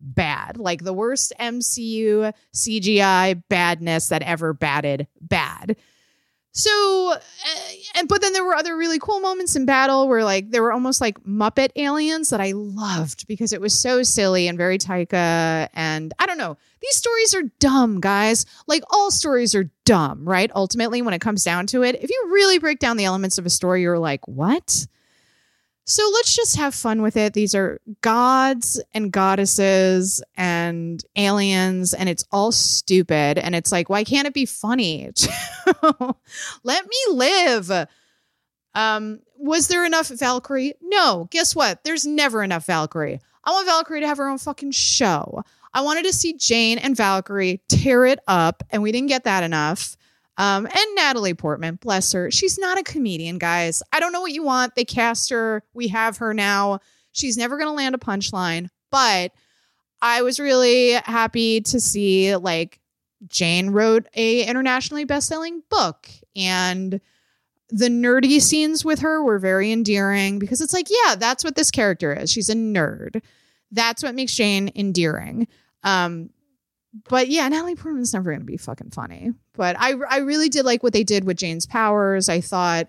[0.00, 0.58] bad.
[0.58, 5.76] Like the worst MCU CGI badness that ever batted bad.
[6.56, 7.18] So, uh,
[7.96, 10.72] and but then there were other really cool moments in battle where like there were
[10.72, 15.68] almost like Muppet aliens that I loved because it was so silly and very Taika.
[15.74, 18.46] And I don't know, these stories are dumb, guys.
[18.66, 20.50] Like all stories are dumb, right?
[20.54, 23.44] Ultimately, when it comes down to it, if you really break down the elements of
[23.44, 24.86] a story, you're like, what?
[25.88, 27.32] So let's just have fun with it.
[27.32, 33.38] These are gods and goddesses and aliens, and it's all stupid.
[33.38, 35.08] And it's like, why can't it be funny?
[36.64, 37.88] Let me live.
[38.74, 40.74] Um, was there enough Valkyrie?
[40.82, 41.28] No.
[41.30, 41.84] Guess what?
[41.84, 43.20] There's never enough Valkyrie.
[43.44, 45.44] I want Valkyrie to have her own fucking show.
[45.72, 49.44] I wanted to see Jane and Valkyrie tear it up, and we didn't get that
[49.44, 49.96] enough.
[50.38, 52.30] Um, and Natalie Portman, bless her.
[52.30, 53.82] She's not a comedian, guys.
[53.92, 54.74] I don't know what you want.
[54.74, 55.62] They cast her.
[55.72, 56.80] We have her now.
[57.12, 59.32] She's never going to land a punchline, but
[60.02, 62.80] I was really happy to see like
[63.26, 67.00] Jane wrote a internationally best-selling book and
[67.70, 71.70] the nerdy scenes with her were very endearing because it's like, yeah, that's what this
[71.70, 72.30] character is.
[72.30, 73.22] She's a nerd.
[73.72, 75.48] That's what makes Jane endearing.
[75.82, 76.30] Um,
[77.08, 79.32] but yeah, Natalie Portman's never going to be fucking funny.
[79.54, 82.28] But I I really did like what they did with Jane's powers.
[82.28, 82.88] I thought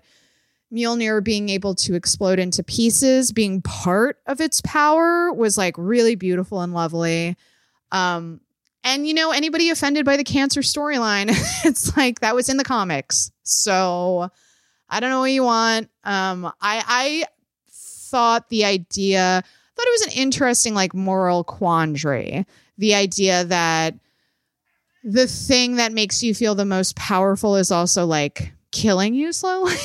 [0.72, 6.14] Mjolnir being able to explode into pieces, being part of its power, was like really
[6.14, 7.36] beautiful and lovely.
[7.90, 8.40] Um,
[8.84, 11.28] and you know, anybody offended by the cancer storyline,
[11.64, 13.32] it's like that was in the comics.
[13.42, 14.30] So
[14.88, 15.90] I don't know what you want.
[16.04, 17.24] Um, I I
[17.70, 19.42] thought the idea
[19.78, 22.46] thought it was an interesting like moral quandary
[22.78, 23.94] the idea that
[25.04, 29.76] the thing that makes you feel the most powerful is also like killing you slowly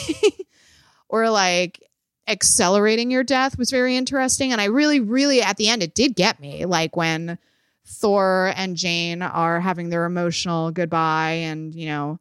[1.09, 1.81] or like
[2.27, 4.51] accelerating your death was very interesting.
[4.51, 6.65] And I really, really, at the end, it did get me.
[6.65, 7.37] Like when
[7.85, 12.19] Thor and Jane are having their emotional goodbye, and, you know,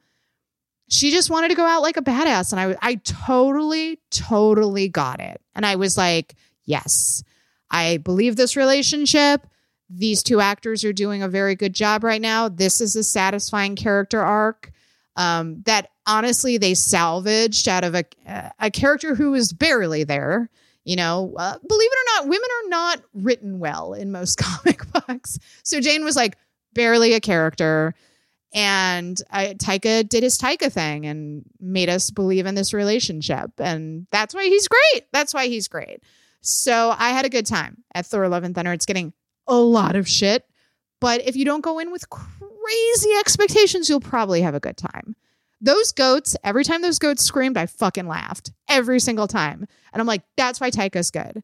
[0.89, 2.53] she just wanted to go out like a badass.
[2.53, 5.41] And I, I totally, totally got it.
[5.55, 7.23] And I was like, yes,
[7.71, 9.47] I believe this relationship
[9.95, 12.49] these two actors are doing a very good job right now.
[12.49, 14.73] This is a satisfying character arc
[15.17, 18.05] um, that honestly they salvaged out of a
[18.59, 20.49] a character who was barely there.
[20.85, 24.91] You know, uh, believe it or not, women are not written well in most comic
[24.93, 25.39] books.
[25.63, 26.37] So Jane was like
[26.75, 27.95] barely a character.
[28.55, 33.51] And I, Taika did his Taika thing and made us believe in this relationship.
[33.59, 35.05] And that's why he's great.
[35.13, 36.03] That's why he's great.
[36.43, 38.73] So I had a good time at Thor Love and Thunder.
[38.73, 39.13] It's getting
[39.47, 40.45] a lot of shit.
[41.01, 45.17] But if you don't go in with crazy expectations, you'll probably have a good time.
[45.61, 49.67] Those goats, every time those goats screamed, I fucking laughed every single time.
[49.93, 51.43] And I'm like, that's why Taika's good.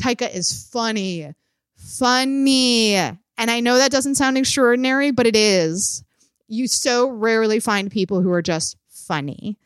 [0.00, 1.32] Taika is funny,
[1.76, 2.94] funny.
[2.96, 6.04] And I know that doesn't sound extraordinary, but it is
[6.48, 9.58] you so rarely find people who are just funny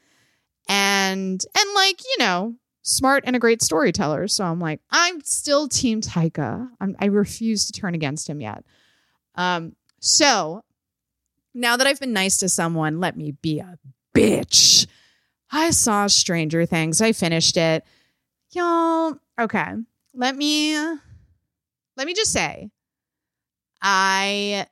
[0.69, 2.55] and and like you know
[2.89, 4.29] smart and a great storyteller.
[4.29, 6.69] So i'm like i'm still team taika.
[6.81, 8.65] I'm, i refuse to turn against him yet.
[9.35, 10.65] Um so
[11.55, 13.79] now that i've been nice to someone let me be a
[14.15, 14.87] bitch.
[15.51, 17.01] I saw stranger things.
[17.01, 17.85] I finished it.
[18.53, 19.75] Y'all okay.
[20.15, 22.71] Let me let me just say
[23.81, 24.67] i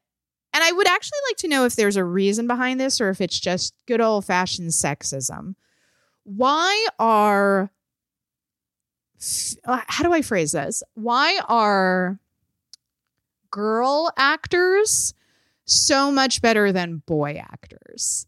[0.57, 3.20] and I would actually like to know if there's a reason behind this or if
[3.20, 5.55] it's just good old fashioned sexism.
[6.24, 7.70] Why are,
[9.64, 10.83] how do I phrase this?
[10.94, 12.18] Why are
[13.50, 15.14] girl actors
[15.64, 18.26] so much better than boy actors?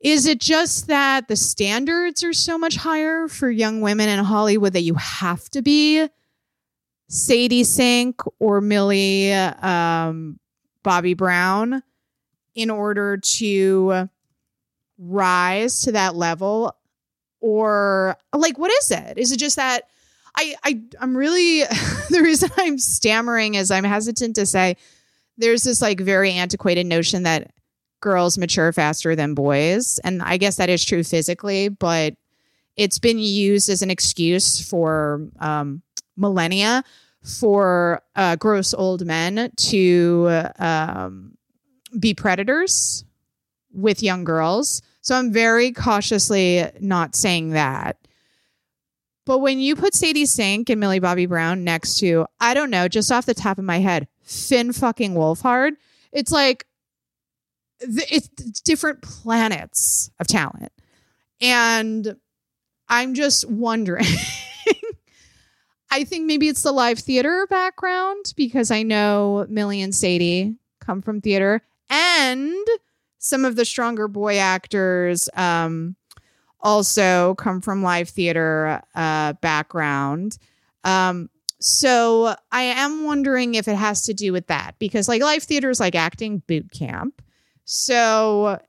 [0.00, 4.74] Is it just that the standards are so much higher for young women in Hollywood
[4.74, 6.06] that you have to be
[7.08, 10.38] Sadie Sink or Millie um,
[10.82, 11.82] Bobby Brown
[12.54, 14.08] in order to
[14.98, 16.76] rise to that level
[17.40, 19.88] or like what is it is it just that
[20.36, 21.60] i i i'm really
[22.10, 24.76] the reason i'm stammering is i'm hesitant to say
[25.36, 27.52] there's this like very antiquated notion that
[28.00, 32.14] girls mature faster than boys and i guess that is true physically but
[32.76, 35.80] it's been used as an excuse for um,
[36.16, 36.82] millennia
[37.24, 41.36] for uh, gross old men to um,
[41.98, 43.04] be predators
[43.72, 44.82] with young girls.
[45.00, 47.96] So I'm very cautiously not saying that.
[49.26, 52.88] But when you put Sadie Sink and Millie Bobby Brown next to, I don't know,
[52.88, 55.72] just off the top of my head, Finn fucking Wolfhard,
[56.12, 56.66] it's like
[57.80, 58.28] it's
[58.60, 60.72] different planets of talent.
[61.40, 62.16] And
[62.88, 64.06] I'm just wondering
[65.90, 71.02] I think maybe it's the live theater background because I know Millie and Sadie come
[71.02, 72.66] from theater and
[73.18, 75.94] some of the stronger boy actors um,
[76.64, 80.38] also come from live theater uh, background.
[80.82, 85.44] Um, so I am wondering if it has to do with that because like live
[85.44, 87.22] theater is like acting boot camp.
[87.64, 88.60] So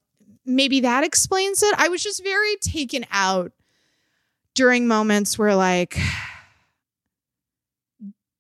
[0.46, 1.74] maybe that explains it.
[1.78, 3.52] I was just very taken out
[4.54, 5.98] during moments where like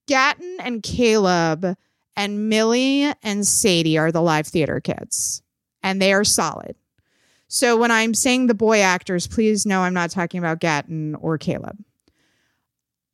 [0.07, 1.75] Gaten and Caleb
[2.15, 5.41] and Millie and Sadie are the live theater kids,
[5.83, 6.75] and they are solid.
[7.47, 11.37] So when I'm saying the boy actors, please know I'm not talking about Gaten or
[11.37, 11.77] Caleb.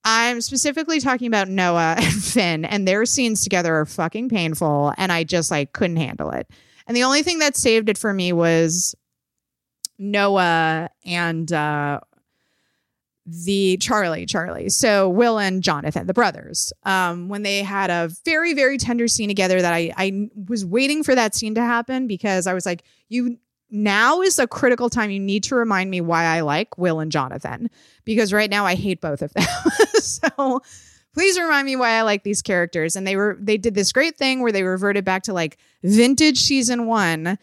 [0.03, 5.11] I'm specifically talking about Noah and Finn, and their scenes together are fucking painful, and
[5.11, 6.49] I just like couldn't handle it.
[6.87, 8.95] And the only thing that saved it for me was
[9.99, 11.99] Noah and uh,
[13.25, 14.69] the Charlie, Charlie.
[14.69, 19.29] So Will and Jonathan, the brothers, um, when they had a very, very tender scene
[19.29, 22.83] together that I, I was waiting for that scene to happen because I was like,
[23.09, 23.37] you
[23.71, 25.09] now is a critical time.
[25.09, 27.69] You need to remind me why I like Will and Jonathan
[28.03, 29.45] because right now I hate both of them.
[29.93, 30.61] so
[31.13, 32.95] please remind me why I like these characters.
[32.95, 36.39] And they were, they did this great thing where they reverted back to like vintage
[36.39, 37.37] season one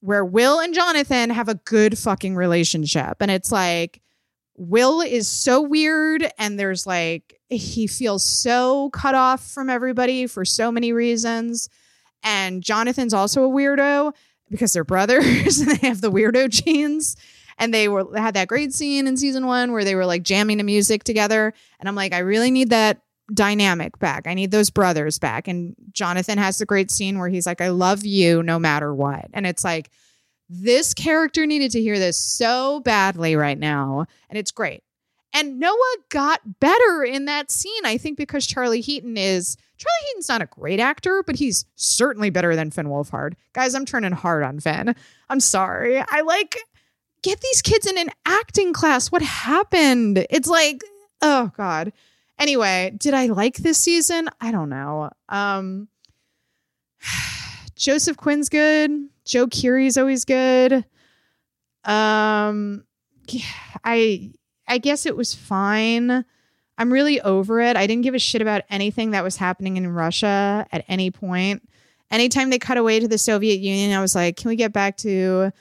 [0.00, 3.16] where Will and Jonathan have a good fucking relationship.
[3.20, 4.00] And it's like,
[4.56, 10.44] Will is so weird and there's like he feels so cut off from everybody for
[10.44, 11.68] so many reasons.
[12.22, 14.12] And Jonathan's also a weirdo
[14.50, 17.16] because they're brothers and they have the weirdo genes.
[17.58, 20.58] And they were had that great scene in season one where they were like jamming
[20.58, 21.54] to music together.
[21.80, 23.00] And I'm like, I really need that
[23.32, 24.26] dynamic back.
[24.26, 25.48] I need those brothers back.
[25.48, 29.26] And Jonathan has the great scene where he's like, I love you no matter what.
[29.32, 29.90] And it's like,
[30.48, 34.82] this character needed to hear this so badly right now, and it's great.
[35.32, 40.28] And Noah got better in that scene, I think, because Charlie Heaton is Charlie Heaton's
[40.28, 43.34] not a great actor, but he's certainly better than Finn Wolfhard.
[43.52, 44.94] Guys, I'm turning hard on Finn.
[45.28, 45.98] I'm sorry.
[45.98, 46.56] I like
[47.22, 49.12] get these kids in an acting class.
[49.12, 50.26] What happened?
[50.30, 50.82] It's like,
[51.22, 51.92] oh God.
[52.38, 54.28] Anyway, did I like this season?
[54.40, 55.10] I don't know.
[55.28, 55.88] Um
[57.76, 58.90] Joseph Quinn's good.
[59.24, 60.84] Joe Keery's always good.
[61.84, 62.84] Um,
[63.84, 64.32] I
[64.68, 66.24] I guess it was fine.
[66.78, 67.76] I'm really over it.
[67.76, 71.66] I didn't give a shit about anything that was happening in Russia at any point.
[72.10, 74.96] Anytime they cut away to the Soviet Union, I was like, can we get back
[74.98, 75.52] to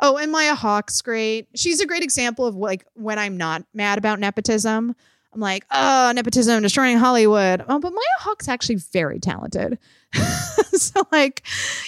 [0.00, 1.48] Oh, and Maya Hawke's great.
[1.54, 4.94] She's a great example of like when I'm not mad about nepotism.
[5.32, 7.64] I'm like, oh, nepotism destroying Hollywood.
[7.68, 9.78] Oh, but Maya Hawke's actually very talented.
[10.72, 11.42] so, like,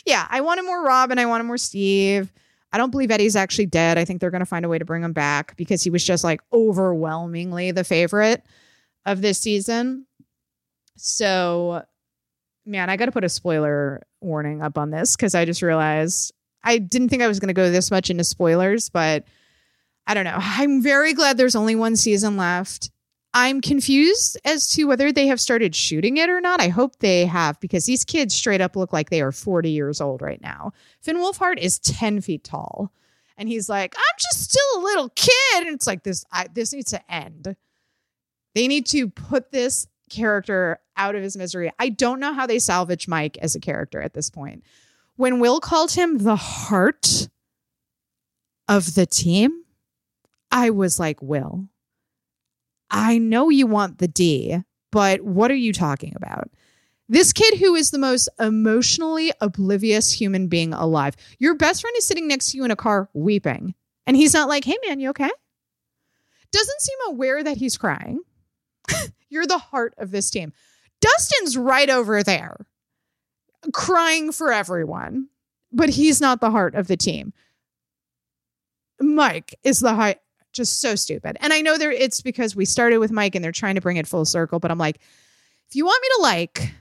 [0.04, 1.18] yeah, I wanted more Robin.
[1.18, 2.32] I wanted more Steve.
[2.72, 3.98] I don't believe Eddie's actually dead.
[3.98, 6.04] I think they're going to find a way to bring him back because he was
[6.04, 8.42] just like overwhelmingly the favorite
[9.06, 10.06] of this season.
[10.96, 11.82] So,
[12.66, 16.32] man, I got to put a spoiler warning up on this because I just realized
[16.62, 19.24] I didn't think I was going to go this much into spoilers, but
[20.06, 20.36] I don't know.
[20.38, 22.90] I'm very glad there's only one season left.
[23.32, 26.60] I'm confused as to whether they have started shooting it or not.
[26.60, 30.00] I hope they have because these kids straight up look like they are 40 years
[30.00, 30.72] old right now.
[31.02, 32.90] Finn Wolfhard is 10 feet tall.
[33.36, 35.66] And he's like, I'm just still a little kid.
[35.66, 37.56] And it's like this, I, this needs to end.
[38.56, 41.70] They need to put this character out of his misery.
[41.78, 44.62] I don't know how they salvage Mike as a character at this point.
[45.16, 47.28] When Will called him the heart
[48.66, 49.62] of the team,
[50.50, 51.68] I was like, Will,
[52.90, 56.48] I know you want the D, but what are you talking about?
[57.10, 61.14] This kid who is the most emotionally oblivious human being alive.
[61.38, 63.74] Your best friend is sitting next to you in a car weeping,
[64.06, 65.30] and he's not like, hey man, you okay?
[66.52, 68.20] Doesn't seem aware that he's crying.
[69.28, 70.52] You're the heart of this team.
[71.00, 72.66] Dustin's right over there
[73.72, 75.28] crying for everyone,
[75.72, 77.32] but he's not the heart of the team.
[79.00, 80.18] Mike is the heart
[80.52, 81.36] just so stupid.
[81.40, 83.98] And I know there it's because we started with Mike and they're trying to bring
[83.98, 84.98] it full circle, but I'm like,
[85.68, 86.72] if you want me to like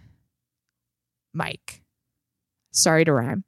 [1.33, 1.83] Mike,
[2.71, 3.43] sorry to rhyme.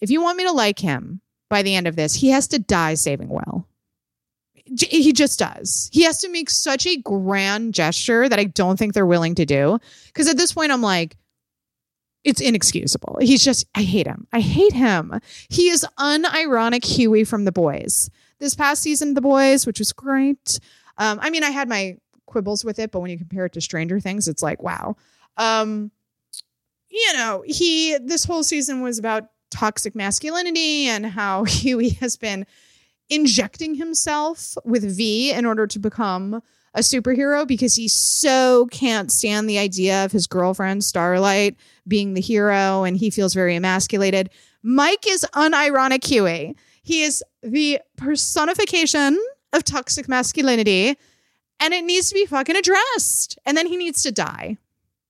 [0.00, 2.58] If you want me to like him by the end of this, he has to
[2.58, 3.66] die saving Will.
[4.66, 5.90] He just does.
[5.92, 9.44] He has to make such a grand gesture that I don't think they're willing to
[9.44, 9.78] do.
[10.06, 11.16] Because at this point, I'm like,
[12.24, 13.18] it's inexcusable.
[13.20, 14.26] He's just, I hate him.
[14.32, 15.20] I hate him.
[15.50, 18.08] He is unironic Huey from The Boys.
[18.38, 20.58] This past season, The Boys, which was great.
[20.96, 23.60] Um, I mean, I had my quibbles with it, but when you compare it to
[23.60, 24.96] Stranger Things, it's like, wow.
[25.36, 25.90] Um,
[26.88, 32.46] you know, he, this whole season was about toxic masculinity and how Huey has been
[33.08, 36.42] injecting himself with V in order to become
[36.74, 42.20] a superhero because he so can't stand the idea of his girlfriend Starlight being the
[42.20, 44.30] hero and he feels very emasculated.
[44.62, 46.56] Mike is unironic Huey.
[46.82, 49.18] He is the personification
[49.52, 50.96] of toxic masculinity
[51.60, 53.38] and it needs to be fucking addressed.
[53.46, 54.58] And then he needs to die.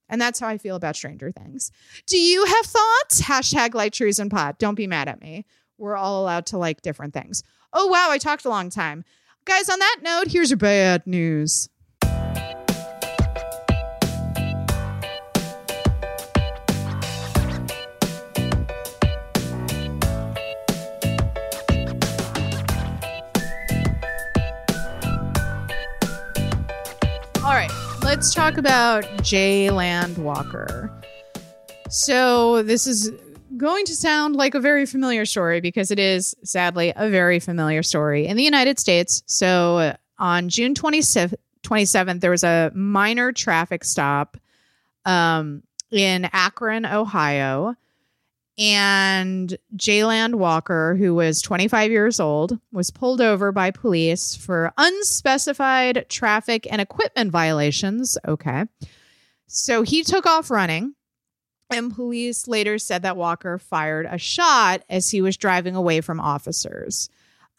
[0.07, 1.71] And that's how I feel about Stranger Things.
[2.05, 3.21] Do you have thoughts?
[3.21, 4.57] Hashtag Light Treason Pod.
[4.59, 5.45] Don't be mad at me.
[5.77, 7.43] We're all allowed to like different things.
[7.77, 8.07] Oh, wow.
[8.09, 9.03] I talked a long time.
[9.43, 11.67] Guys, on that note, here's your bad news.
[27.43, 27.69] All right,
[28.03, 30.89] let's talk about Jayland Walker.
[31.89, 33.11] So, this is
[33.57, 37.83] going to sound like a very familiar story because it is sadly a very familiar
[37.83, 39.23] story in the United States.
[39.25, 44.37] So uh, on June 27th, 27th there was a minor traffic stop
[45.05, 47.75] um, in Akron, Ohio.
[48.57, 56.05] And Jayland Walker, who was 25 years old, was pulled over by police for unspecified
[56.07, 58.17] traffic and equipment violations.
[58.25, 58.63] Okay.
[59.47, 60.95] So he took off running
[61.69, 66.19] and police later said that Walker fired a shot as he was driving away from
[66.19, 67.09] officers.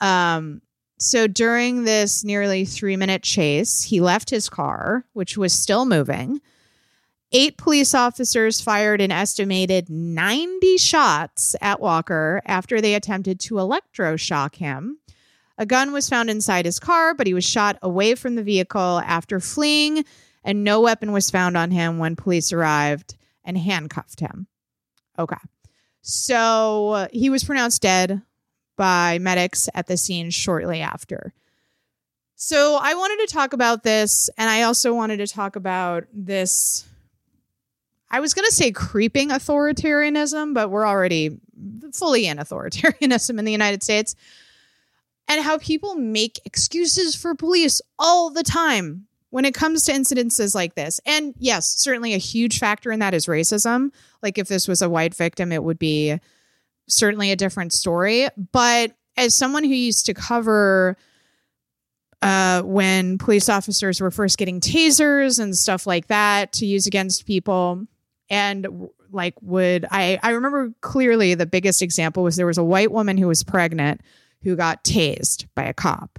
[0.00, 0.62] Um,
[0.98, 6.40] so during this nearly three minute chase, he left his car, which was still moving.
[7.32, 14.54] Eight police officers fired an estimated 90 shots at Walker after they attempted to electroshock
[14.54, 14.98] him.
[15.58, 19.02] A gun was found inside his car, but he was shot away from the vehicle
[19.04, 20.04] after fleeing,
[20.44, 23.16] and no weapon was found on him when police arrived
[23.46, 24.48] and handcuffed him.
[25.18, 25.36] Okay.
[26.02, 28.20] So uh, he was pronounced dead
[28.76, 31.32] by medics at the scene shortly after.
[32.34, 36.86] So I wanted to talk about this, and I also wanted to talk about this.
[38.10, 41.40] I was going to say creeping authoritarianism, but we're already
[41.94, 44.14] fully in authoritarianism in the United States,
[45.28, 49.06] and how people make excuses for police all the time
[49.36, 53.12] when it comes to incidences like this, and yes, certainly a huge factor in that
[53.12, 53.90] is racism.
[54.22, 56.18] Like if this was a white victim, it would be
[56.88, 58.28] certainly a different story.
[58.52, 60.96] But as someone who used to cover
[62.22, 67.26] uh, when police officers were first getting tasers and stuff like that to use against
[67.26, 67.84] people,
[68.30, 72.90] and like would I I remember clearly the biggest example was there was a white
[72.90, 74.00] woman who was pregnant
[74.42, 76.18] who got tased by a cop.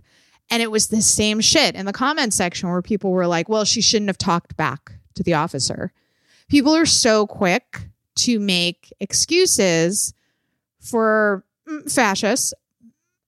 [0.49, 3.65] And it was the same shit in the comment section where people were like, well,
[3.65, 5.91] she shouldn't have talked back to the officer.
[6.47, 10.13] People are so quick to make excuses
[10.79, 12.53] for mm, fascists.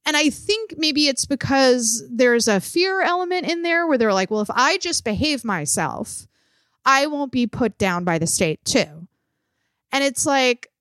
[0.06, 4.32] And I think maybe it's because there's a fear element in there where they're like,
[4.32, 6.26] well, if I just behave myself,
[6.86, 9.08] I won't be put down by the state too.
[9.92, 10.72] And it's like,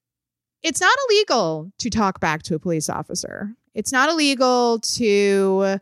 [0.62, 3.54] it's not illegal to talk back to a police officer.
[3.74, 5.80] It's not illegal to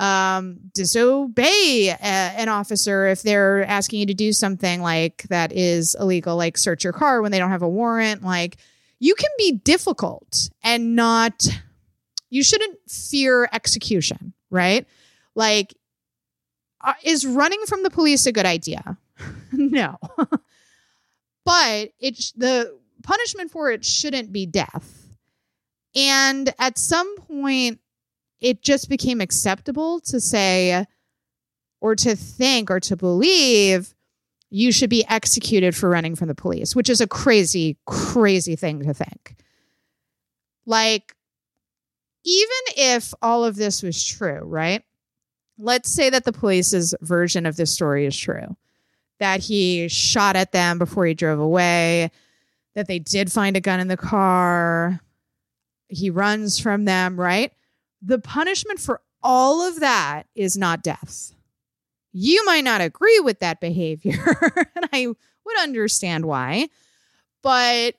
[0.00, 5.94] um, disobey a, an officer if they're asking you to do something like that is
[6.00, 8.24] illegal, like search your car when they don't have a warrant.
[8.24, 8.56] Like
[8.98, 11.46] you can be difficult and not,
[12.30, 14.86] you shouldn't fear execution, right?
[15.34, 15.74] Like,
[16.82, 18.96] uh, is running from the police a good idea?
[19.52, 19.98] no.
[21.44, 24.96] but it's the punishment for it shouldn't be death.
[25.94, 27.80] And at some point,
[28.40, 30.86] it just became acceptable to say
[31.80, 33.94] or to think or to believe
[34.50, 38.82] you should be executed for running from the police, which is a crazy, crazy thing
[38.82, 39.36] to think.
[40.66, 41.14] Like,
[42.24, 44.82] even if all of this was true, right?
[45.58, 48.56] Let's say that the police's version of this story is true
[49.20, 52.10] that he shot at them before he drove away,
[52.74, 54.98] that they did find a gun in the car,
[55.88, 57.52] he runs from them, right?
[58.02, 61.34] The punishment for all of that is not death.
[62.12, 64.18] You might not agree with that behavior,
[64.74, 66.68] and I would understand why,
[67.42, 67.94] but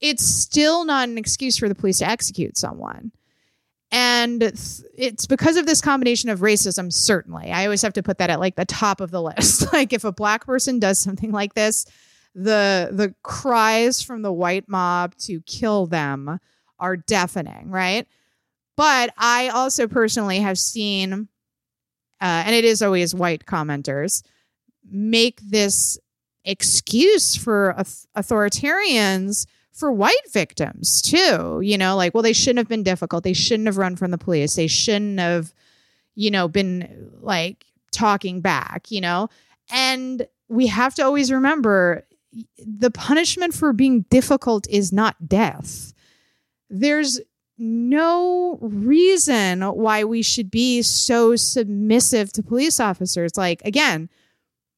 [0.00, 3.12] it's still not an excuse for the police to execute someone.
[3.92, 7.52] And it's because of this combination of racism, certainly.
[7.52, 9.70] I always have to put that at like the top of the list.
[9.72, 11.84] like if a black person does something like this,
[12.34, 16.40] the the cries from the white mob to kill them
[16.78, 18.08] are deafening, right?
[18.76, 21.28] But I also personally have seen,
[22.20, 24.22] uh, and it is always white commenters,
[24.90, 25.98] make this
[26.44, 27.74] excuse for
[28.16, 31.60] authoritarians for white victims too.
[31.62, 33.24] You know, like, well, they shouldn't have been difficult.
[33.24, 34.54] They shouldn't have run from the police.
[34.54, 35.52] They shouldn't have,
[36.14, 39.28] you know, been like talking back, you know?
[39.70, 42.06] And we have to always remember
[42.58, 45.92] the punishment for being difficult is not death.
[46.70, 47.20] There's
[47.62, 53.36] no reason why we should be so submissive to police officers.
[53.36, 54.10] Like, again,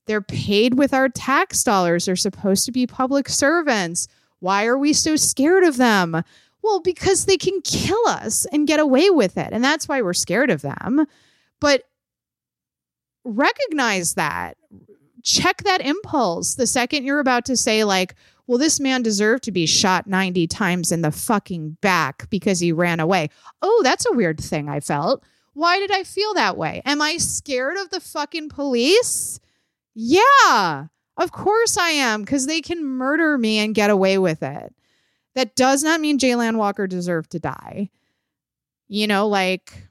[0.07, 2.05] they're paid with our tax dollars.
[2.05, 4.07] They're supposed to be public servants.
[4.41, 6.23] Why are we so scared of them?
[6.63, 9.49] Well, because they can kill us and get away with it.
[9.53, 11.07] And that's why we're scared of them.
[11.61, 11.85] But
[13.25, 14.59] recognize that.
[15.23, 18.15] Check that impulse the second you're about to say, like,
[18.47, 22.73] well, this man deserved to be shot 90 times in the fucking back because he
[22.73, 23.31] ran away.
[23.63, 25.25] Oh, that's a weird thing I felt.
[25.55, 26.83] Why did I feel that way?
[26.85, 29.41] Am I scared of the fucking police?
[29.95, 30.87] Yeah,
[31.17, 34.75] of course I am because they can murder me and get away with it.
[35.35, 37.91] That does not mean Jayland Walker deserved to die.
[38.89, 39.89] You know, like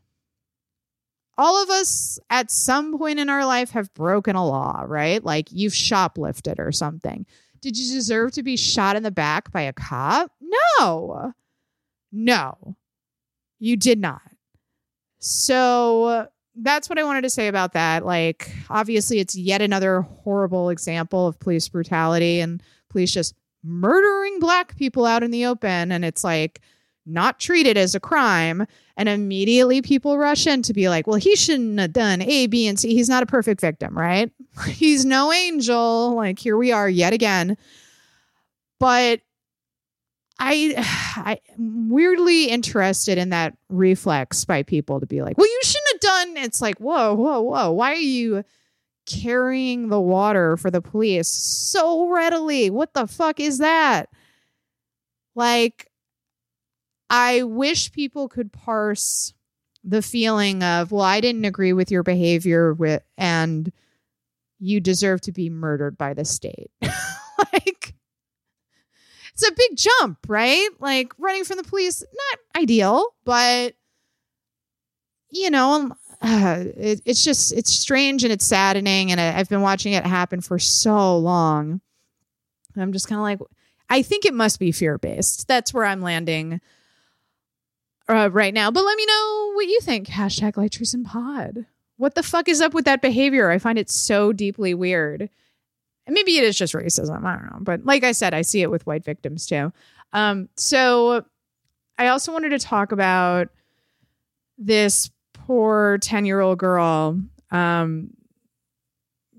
[1.37, 5.23] all of us at some point in our life have broken a law, right?
[5.23, 7.25] Like you've shoplifted or something.
[7.63, 10.33] Did you deserve to be shot in the back by a cop?
[10.77, 11.31] No.
[12.11, 12.75] No.
[13.57, 14.21] You did not.
[15.19, 18.05] So that's what I wanted to say about that.
[18.05, 23.33] Like, obviously, it's yet another horrible example of police brutality and police just
[23.63, 25.93] murdering black people out in the open.
[25.93, 26.59] And it's like
[27.05, 28.65] not treated as a crime.
[28.95, 32.67] And immediately people rush in to be like, well, he shouldn't have done A, B,
[32.67, 32.93] and C.
[32.93, 34.31] He's not a perfect victim, right?
[34.67, 36.15] He's no angel.
[36.15, 37.57] Like, here we are yet again.
[38.79, 39.21] But
[40.39, 45.87] I, I'm weirdly interested in that reflex by people to be like, well, you shouldn't
[45.93, 46.43] have done.
[46.43, 47.71] It's like, whoa, whoa, whoa.
[47.71, 48.43] Why are you
[49.05, 52.69] carrying the water for the police so readily?
[52.69, 54.09] What the fuck is that?
[55.35, 55.89] Like,
[57.15, 59.35] I wish people could parse
[59.83, 63.71] the feeling of, well, I didn't agree with your behavior with and
[64.57, 66.71] you deserve to be murdered by the state.
[66.81, 67.93] like
[69.31, 70.69] it's a big jump, right?
[70.79, 73.75] Like running from the police, not ideal, but
[75.29, 79.61] you know, uh, it, it's just it's strange and it's saddening, and I, I've been
[79.61, 81.79] watching it happen for so long.
[82.75, 83.39] I'm just kind of like,
[83.87, 85.47] I think it must be fear based.
[85.47, 86.59] That's where I'm landing
[88.07, 88.71] uh, right now.
[88.71, 90.07] But let me know what you think.
[90.07, 91.65] Hashtag Light Treason Pod.
[91.97, 93.49] What the fuck is up with that behavior?
[93.49, 95.29] I find it so deeply weird.
[96.05, 97.23] And maybe it is just racism.
[97.23, 97.59] I don't know.
[97.61, 99.71] But like I said, I see it with white victims too.
[100.11, 101.23] Um, so
[101.97, 103.49] I also wanted to talk about
[104.57, 107.21] this poor 10 year old girl.
[107.51, 108.09] Um,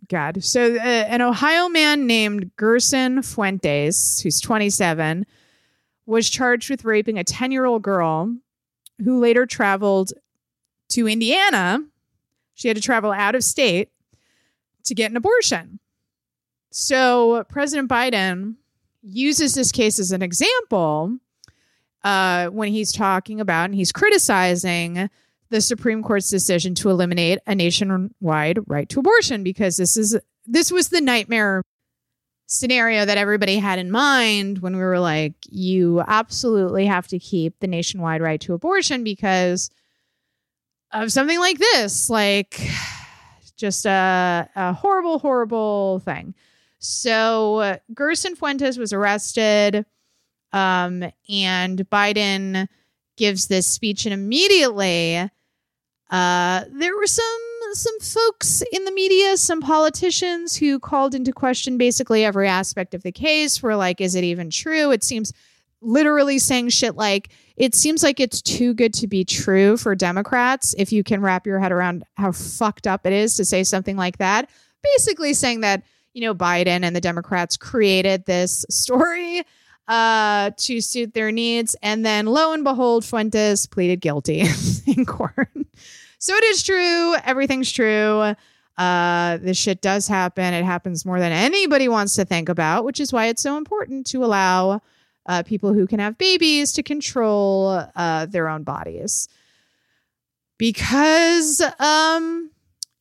[0.09, 0.45] God.
[0.45, 5.27] So uh, an Ohio man named Gerson Fuentes, who's 27,
[6.07, 8.35] was charged with raping a 10 year old girl
[9.03, 10.13] who later traveled
[10.91, 11.81] to Indiana.
[12.55, 13.91] She had to travel out of state
[14.85, 15.81] to get an abortion.
[16.71, 18.57] So President Biden
[19.03, 21.19] uses this case as an example
[22.03, 25.09] uh, when he's talking about and he's criticizing
[25.51, 30.71] the Supreme Court's decision to eliminate a nationwide right to abortion because this is this
[30.71, 31.63] was the nightmare
[32.47, 37.59] scenario that everybody had in mind when we were like, you absolutely have to keep
[37.61, 39.71] the nationwide right to abortion because
[40.93, 42.61] of something like this, like
[43.57, 46.35] just a, a horrible, horrible thing.
[46.79, 49.87] So Gerson Fuentes was arrested,
[50.53, 52.69] um, and Biden
[53.17, 55.31] gives this speech, and immediately
[56.11, 57.41] uh, there were some
[57.75, 63.03] some folks in the media, some politicians who called into question basically every aspect of
[63.03, 63.63] the case.
[63.63, 64.91] Were like, is it even true?
[64.91, 65.33] It seems
[65.81, 70.75] literally saying shit like, it seems like it's too good to be true for Democrats
[70.79, 73.97] if you can wrap your head around how fucked up it is to say something
[73.97, 74.49] like that.
[74.83, 79.43] Basically saying that, you know, Biden and the Democrats created this story
[79.87, 81.77] uh, to suit their needs.
[81.83, 84.45] And then lo and behold, Fuentes pleaded guilty
[84.87, 85.49] in court.
[86.25, 87.17] So it is true.
[87.23, 88.35] Everything's true.
[88.79, 90.55] Uh, this shit does happen.
[90.55, 94.07] It happens more than anybody wants to think about, which is why it's so important
[94.07, 94.81] to allow
[95.27, 99.29] uh, people who can have babies to control uh, their own bodies.
[100.57, 102.51] Because, um,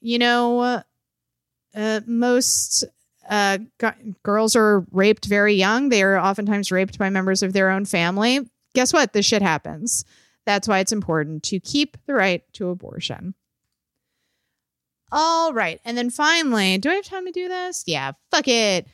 [0.02, 0.84] you know,
[1.74, 2.84] uh, most
[3.30, 5.88] uh, g- girls are raped very young.
[5.88, 8.42] They are oftentimes raped by members of their own family.
[8.76, 9.14] Guess what?
[9.14, 10.04] This shit happens.
[10.46, 13.34] That's why it's important to keep the right to abortion.
[15.12, 15.80] All right.
[15.86, 17.84] And then finally, do I have time to do this?
[17.86, 18.88] Yeah, fuck it.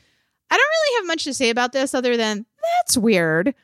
[0.50, 2.44] I don't really have much to say about this other than
[2.78, 3.54] that's weird.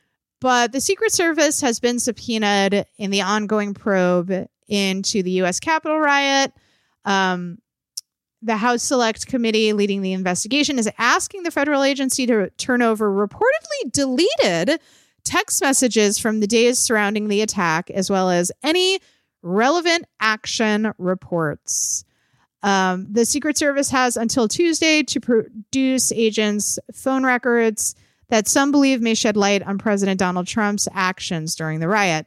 [0.41, 5.61] But the Secret Service has been subpoenaed in the ongoing probe into the U.S.
[5.61, 6.53] Capitol riot.
[7.05, 7.59] Um,
[8.43, 13.11] the House Select Committee leading the investigation is asking the federal agency to turn over
[13.11, 14.81] reportedly deleted
[15.27, 19.01] text messages from the days surrounding the attack, as well as any
[19.43, 22.05] relevant action reports.
[22.63, 27.95] Um, the Secret Service has until Tuesday to produce agents' phone records
[28.29, 32.27] that some believe may shed light on President Donald Trump's actions during the riot.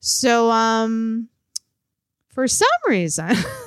[0.00, 1.28] So, um,
[2.28, 3.30] for some reason,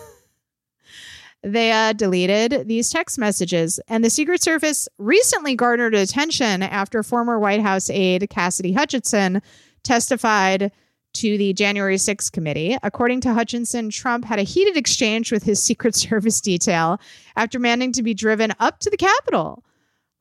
[1.44, 3.80] they uh, deleted these text messages.
[3.88, 9.42] And the Secret Service recently garnered attention after former White House aide Cassidy Hutchinson
[9.84, 10.72] testified
[11.14, 12.78] to the January 6th committee.
[12.84, 17.00] According to Hutchinson, Trump had a heated exchange with his Secret Service detail
[17.36, 19.64] after demanding to be driven up to the Capitol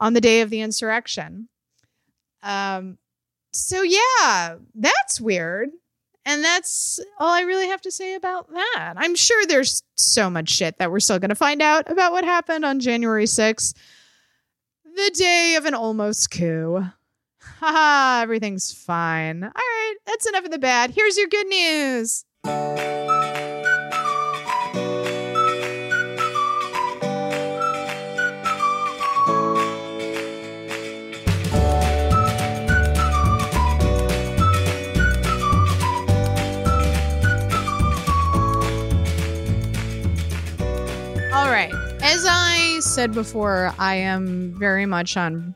[0.01, 1.49] on the day of the insurrection.
[2.43, 2.99] Um,
[3.53, 5.71] so, yeah, that's weird.
[6.29, 8.95] And that's all I really have to say about that.
[8.99, 12.23] I'm sure there's so much shit that we're still going to find out about what
[12.23, 13.73] happened on January 6th,
[14.85, 16.85] the day of an almost coup.
[17.41, 19.43] Haha, everything's fine.
[19.43, 20.91] All right, that's enough of the bad.
[20.91, 22.27] Here's your good news.
[42.01, 45.55] As I said before, I am very much on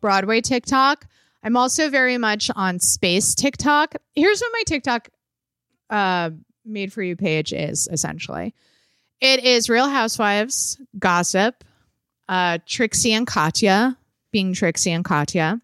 [0.00, 1.06] Broadway TikTok.
[1.42, 3.94] I'm also very much on space TikTok.
[4.14, 5.08] Here's what my TikTok
[5.88, 6.30] uh,
[6.64, 8.54] made for you page is essentially
[9.20, 11.64] it is Real Housewives, gossip,
[12.28, 13.96] uh, Trixie and Katya
[14.32, 15.60] being Trixie and Katya.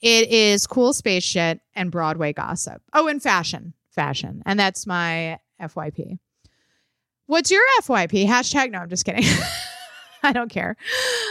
[0.00, 2.82] It is cool space shit and Broadway gossip.
[2.92, 4.42] Oh, and fashion, fashion.
[4.46, 6.18] And that's my FYP.
[7.32, 8.26] What's your FYP?
[8.26, 9.24] Hashtag no, I'm just kidding.
[10.22, 10.76] I don't care.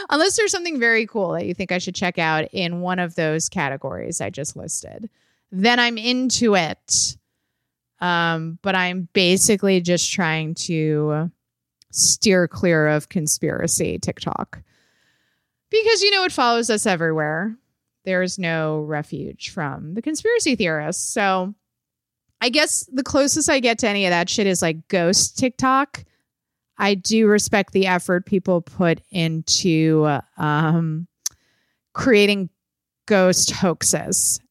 [0.10, 3.14] Unless there's something very cool that you think I should check out in one of
[3.14, 5.12] those categories I just listed.
[5.52, 7.18] Then I'm into it.
[8.00, 11.30] Um, but I'm basically just trying to
[11.92, 14.60] steer clear of conspiracy TikTok.
[15.70, 17.56] Because you know it follows us everywhere.
[18.06, 21.14] There's no refuge from the conspiracy theorists.
[21.14, 21.54] So
[22.42, 26.04] I guess the closest I get to any of that shit is like ghost TikTok.
[26.78, 31.08] I do respect the effort people put into um,
[31.94, 32.50] creating
[33.06, 34.42] ghost hoaxes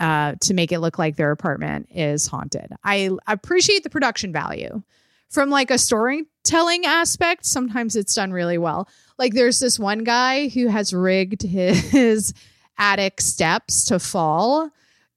[0.00, 2.72] uh, to make it look like their apartment is haunted.
[2.82, 4.82] I appreciate the production value
[5.30, 7.46] from like a storytelling aspect.
[7.46, 8.88] Sometimes it's done really well.
[9.16, 12.34] Like there's this one guy who has rigged his
[12.78, 14.72] attic steps to fall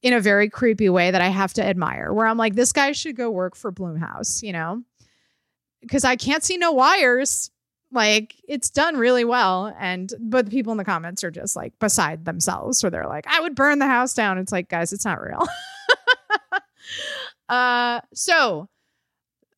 [0.06, 2.14] in a very creepy way that I have to admire.
[2.14, 4.84] Where I'm like, this guy should go work for Blumhouse, you know,
[5.82, 7.50] because I can't see no wires.
[7.92, 9.76] Like it's done really well.
[9.80, 12.78] And but the people in the comments are just like beside themselves.
[12.78, 14.38] So they're like, I would burn the house down.
[14.38, 15.44] It's like, guys, it's not real.
[17.50, 18.70] uh so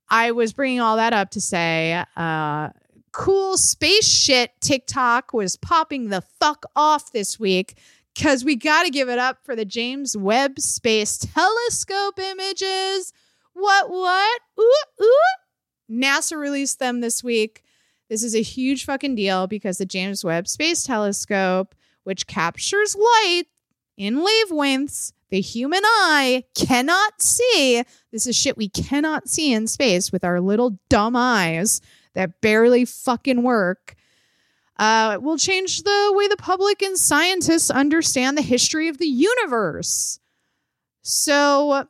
[0.09, 2.69] I was bringing all that up to say, uh,
[3.11, 7.75] cool space shit TikTok was popping the fuck off this week
[8.17, 13.13] because we got to give it up for the James Webb Space Telescope images.
[13.53, 14.41] What, what?
[14.59, 15.91] Ooh, ooh.
[15.91, 17.63] NASA released them this week.
[18.09, 23.43] This is a huge fucking deal because the James Webb Space Telescope, which captures light
[23.97, 30.11] in wavelengths the human eye cannot see, this is shit we cannot see in space
[30.11, 31.81] with our little dumb eyes
[32.13, 33.93] that barely fucking work.
[34.79, 40.19] Uh, will change the way the public and scientists understand the history of the universe.
[41.01, 41.87] So,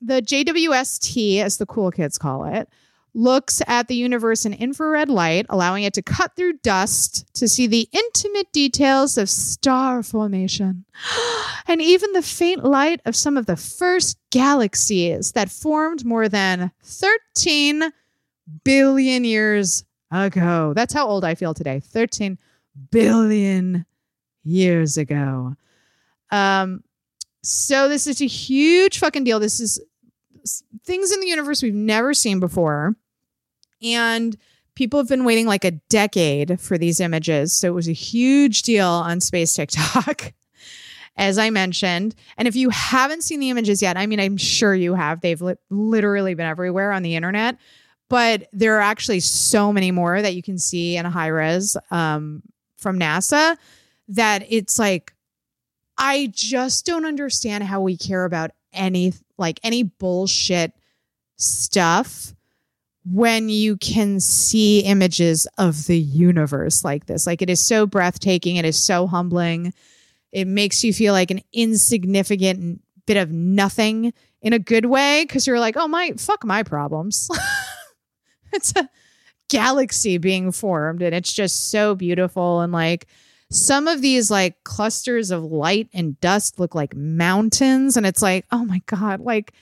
[0.00, 2.68] the JWST, as the cool kids call it,
[3.14, 7.66] looks at the universe in infrared light, allowing it to cut through dust to see
[7.66, 10.84] the intimate details of star formation
[11.66, 16.70] and even the faint light of some of the first galaxies that formed more than
[16.82, 17.92] 13
[18.64, 20.72] billion years ago.
[20.74, 22.38] That's how old I feel today 13
[22.90, 23.86] billion
[24.44, 25.56] years ago.
[26.30, 26.84] Um,
[27.42, 29.40] so this is a huge fucking deal.
[29.40, 29.80] This is
[30.84, 32.94] things in the universe we've never seen before.
[33.82, 34.36] And
[34.74, 37.52] people have been waiting like a decade for these images.
[37.52, 40.32] So it was a huge deal on Space TikTok,
[41.16, 42.14] as I mentioned.
[42.36, 45.20] And if you haven't seen the images yet, I mean, I'm sure you have.
[45.20, 47.56] They've li- literally been everywhere on the internet.
[48.12, 51.78] But there are actually so many more that you can see in a high res
[51.90, 52.42] um,
[52.76, 53.56] from NASA
[54.08, 55.14] that it's like,
[55.96, 60.74] I just don't understand how we care about any like any bullshit
[61.36, 62.34] stuff
[63.06, 67.26] when you can see images of the universe like this.
[67.26, 69.72] Like it is so breathtaking, it is so humbling.
[70.32, 75.46] It makes you feel like an insignificant bit of nothing in a good way because
[75.46, 77.30] you're like, oh my, fuck my problems.
[78.54, 78.88] it's a
[79.48, 83.06] galaxy being formed and it's just so beautiful and like
[83.50, 88.46] some of these like clusters of light and dust look like mountains and it's like
[88.50, 89.52] oh my god like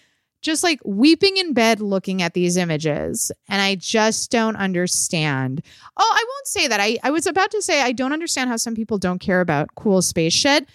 [0.43, 5.62] just like weeping in bed looking at these images and i just don't understand.
[5.97, 6.80] Oh i won't say that.
[6.80, 9.74] I, I was about to say i don't understand how some people don't care about
[9.74, 10.68] cool space shit.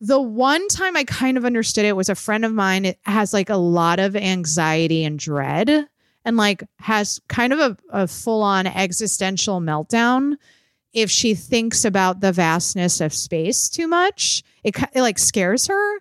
[0.00, 3.32] The one time i kind of understood it was a friend of mine it has
[3.34, 5.86] like a lot of anxiety and dread
[6.26, 10.34] and like has kind of a, a full-on existential meltdown
[10.92, 15.98] if she thinks about the vastness of space too much it, it like scares her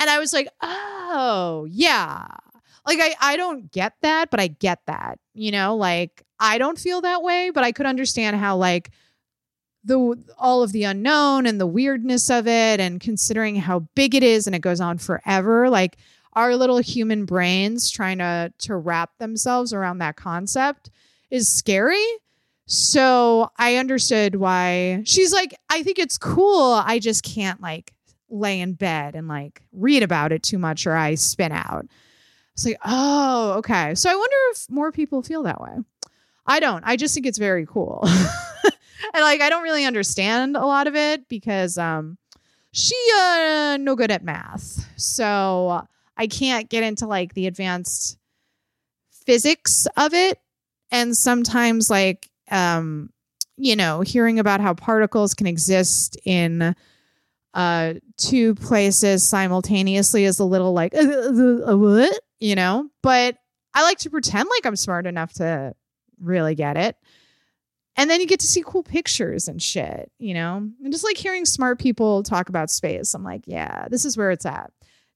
[0.00, 2.26] and I was like, oh, yeah.
[2.86, 5.18] Like I I don't get that, but I get that.
[5.32, 8.90] You know, like I don't feel that way, but I could understand how like
[9.84, 14.22] the all of the unknown and the weirdness of it and considering how big it
[14.22, 15.96] is and it goes on forever, like
[16.34, 20.90] our little human brains trying to to wrap themselves around that concept
[21.30, 22.04] is scary.
[22.66, 26.72] So I understood why she's like, I think it's cool.
[26.72, 27.92] I just can't like
[28.30, 31.86] lay in bed and like read about it too much or I spin out.
[32.54, 33.94] It's like, oh, okay.
[33.94, 35.76] So I wonder if more people feel that way.
[36.46, 36.84] I don't.
[36.86, 38.00] I just think it's very cool.
[38.04, 38.32] and
[39.14, 42.16] like I don't really understand a lot of it because um
[42.70, 44.88] she uh no good at math.
[44.96, 45.86] So
[46.16, 48.18] I can't get into like the advanced
[49.26, 50.38] physics of it
[50.90, 53.10] and sometimes like um
[53.56, 56.74] you know, hearing about how particles can exist in
[57.54, 62.20] uh, two places simultaneously is a little like, what?
[62.40, 62.90] You know?
[63.02, 63.38] But
[63.72, 65.74] I like to pretend like I'm smart enough to
[66.20, 66.96] really get it.
[67.96, 70.56] And then you get to see cool pictures and shit, you know?
[70.56, 74.30] And just like hearing smart people talk about space, I'm like, yeah, this is where
[74.30, 74.72] it's at.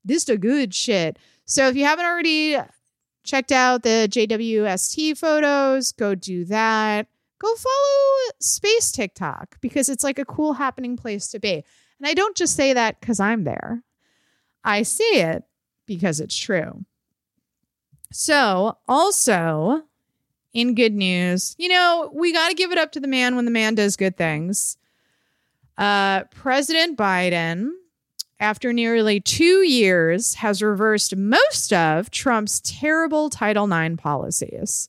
[0.09, 1.19] This the good shit.
[1.45, 2.57] So if you haven't already
[3.23, 7.07] checked out the JWST photos, go do that.
[7.39, 11.53] Go follow Space TikTok because it's like a cool happening place to be.
[11.53, 13.83] And I don't just say that because I'm there,
[14.65, 15.45] I say it
[15.87, 16.85] because it's true.
[18.11, 19.83] So, also
[20.55, 23.45] in good news, you know, we got to give it up to the man when
[23.45, 24.79] the man does good things.
[25.77, 27.69] Uh, President Biden,
[28.41, 34.89] after nearly two years, has reversed most of Trump's terrible Title IX policies.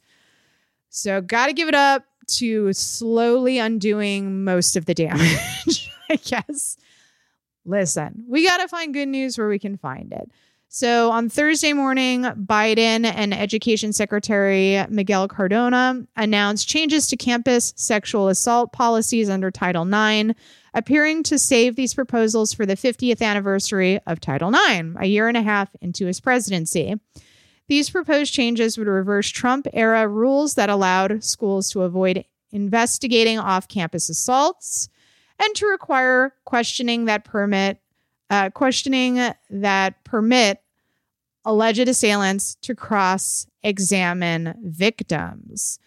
[0.90, 6.78] So, got to give it up to slowly undoing most of the damage, I guess.
[7.66, 10.32] Listen, we got to find good news where we can find it.
[10.72, 18.28] So on Thursday morning, Biden and Education Secretary Miguel Cardona announced changes to campus sexual
[18.28, 20.40] assault policies under Title IX,
[20.76, 25.38] appearing to save these proposals for the 50th anniversary of Title IX, a year and
[25.38, 26.94] a half into his presidency.
[27.68, 33.68] These proposed changes would reverse Trump era rules that allowed schools to avoid investigating off
[33.68, 34.88] campus assaults
[35.40, 37.82] and to require questioning that permit
[38.30, 39.20] uh, questioning
[39.50, 40.62] that permit
[41.46, 45.80] alleged assailants to cross examine victims.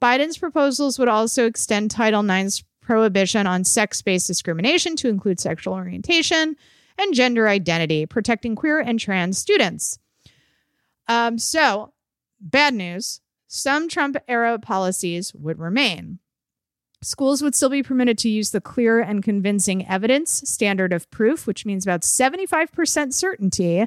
[0.00, 5.74] Biden's proposals would also extend Title IX's prohibition on sex based discrimination to include sexual
[5.74, 6.56] orientation
[6.98, 9.98] and gender identity, protecting queer and trans students.
[11.08, 11.92] Um, so,
[12.40, 13.20] bad news
[13.52, 16.20] some Trump era policies would remain.
[17.02, 21.46] Schools would still be permitted to use the clear and convincing evidence standard of proof,
[21.46, 23.86] which means about 75% certainty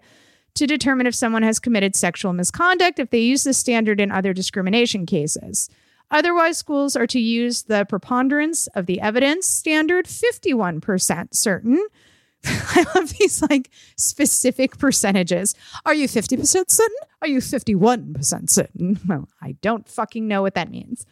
[0.55, 4.33] to determine if someone has committed sexual misconduct if they use the standard in other
[4.33, 5.69] discrimination cases.
[6.09, 11.85] Otherwise, schools are to use the preponderance of the evidence standard, 51% certain.
[12.45, 15.53] I love these like specific percentages.
[15.85, 16.97] Are you 50% certain?
[17.21, 18.99] Are you 51% certain?
[19.07, 21.05] Well, I don't fucking know what that means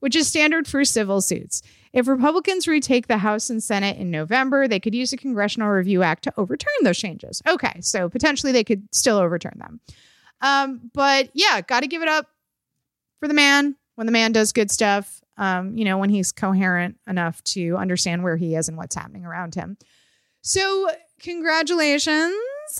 [0.00, 1.62] which is standard for civil suits.
[1.92, 6.02] If Republicans retake the House and Senate in November, they could use the Congressional Review
[6.02, 7.40] Act to overturn those changes.
[7.48, 9.80] Okay, so potentially they could still overturn them.
[10.42, 12.28] Um, but yeah, got to give it up
[13.18, 15.22] for the man when the man does good stuff.
[15.38, 19.24] Um, you know, when he's coherent enough to understand where he is and what's happening
[19.24, 19.76] around him.
[20.40, 20.88] So,
[21.20, 22.34] congratulations.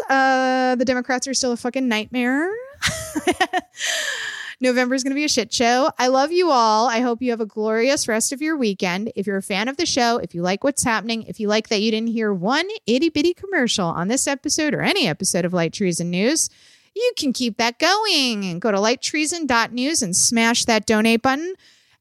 [0.09, 2.51] Uh, the Democrats are still a fucking nightmare.
[4.61, 5.90] November is going to be a shit show.
[5.98, 6.88] I love you all.
[6.88, 9.12] I hope you have a glorious rest of your weekend.
[9.14, 11.68] If you're a fan of the show, if you like what's happening, if you like
[11.68, 15.52] that you didn't hear one itty bitty commercial on this episode or any episode of
[15.52, 16.48] Light Treason News,
[16.94, 21.54] you can keep that going and go to lighttreason.news and smash that donate button.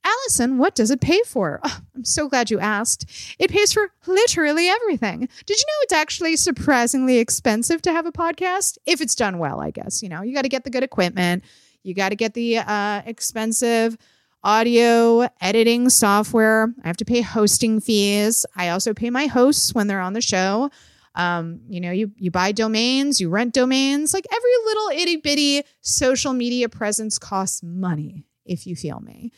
[0.06, 1.60] Allison, what does it pay for?
[1.64, 3.10] Oh, I'm so glad you asked.
[3.40, 5.28] It pays for literally everything.
[5.46, 8.78] Did you know it's actually surprisingly expensive to have a podcast?
[8.86, 10.04] If it's done well, I guess.
[10.04, 11.44] You know, you got to get the good equipment.
[11.86, 13.98] You got to get the uh, expensive
[14.44, 16.74] audio editing software.
[16.84, 18.46] I have to pay hosting fees.
[18.56, 20.72] I also pay my hosts when they're on the show.
[21.14, 24.14] Um, you know, you you buy domains, you rent domains.
[24.14, 29.32] Like every little itty bitty social media presence costs money, if you feel me.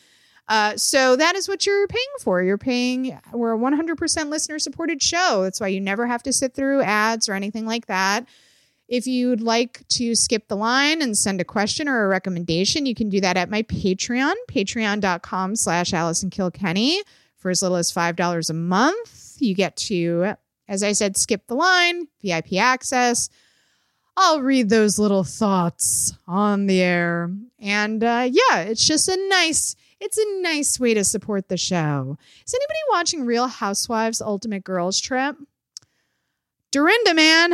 [0.48, 2.42] Uh, so that is what you're paying for.
[2.42, 3.18] You're paying.
[3.32, 5.42] We're a 100% listener supported show.
[5.42, 8.26] That's why you never have to sit through ads or anything like that.
[8.88, 12.94] If you'd like to skip the line and send a question or a recommendation, you
[12.94, 17.02] can do that at my Patreon, patreon.com slash Allison Kilkenny
[17.36, 19.36] for as little as $5 a month.
[19.40, 20.34] You get to,
[20.68, 23.28] as I said, skip the line, VIP access.
[24.16, 27.30] I'll read those little thoughts on the air.
[27.60, 32.16] And uh, yeah, it's just a nice, it's a nice way to support the show.
[32.44, 35.36] Is anybody watching Real Housewives Ultimate Girls Trip?
[36.70, 37.52] Dorinda, man,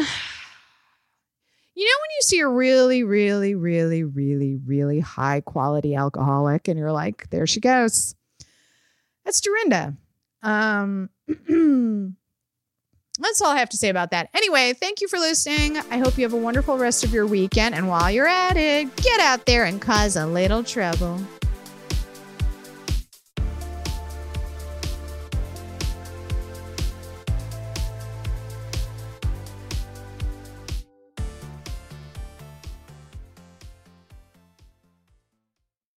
[1.74, 6.78] you know, when you see a really, really, really, really, really high quality alcoholic and
[6.78, 8.14] you're like, there she goes.
[9.24, 9.94] That's Dorinda.
[10.42, 11.10] Um,
[13.18, 14.28] that's all I have to say about that.
[14.34, 15.78] Anyway, thank you for listening.
[15.90, 17.74] I hope you have a wonderful rest of your weekend.
[17.74, 21.20] And while you're at it, get out there and cause a little trouble.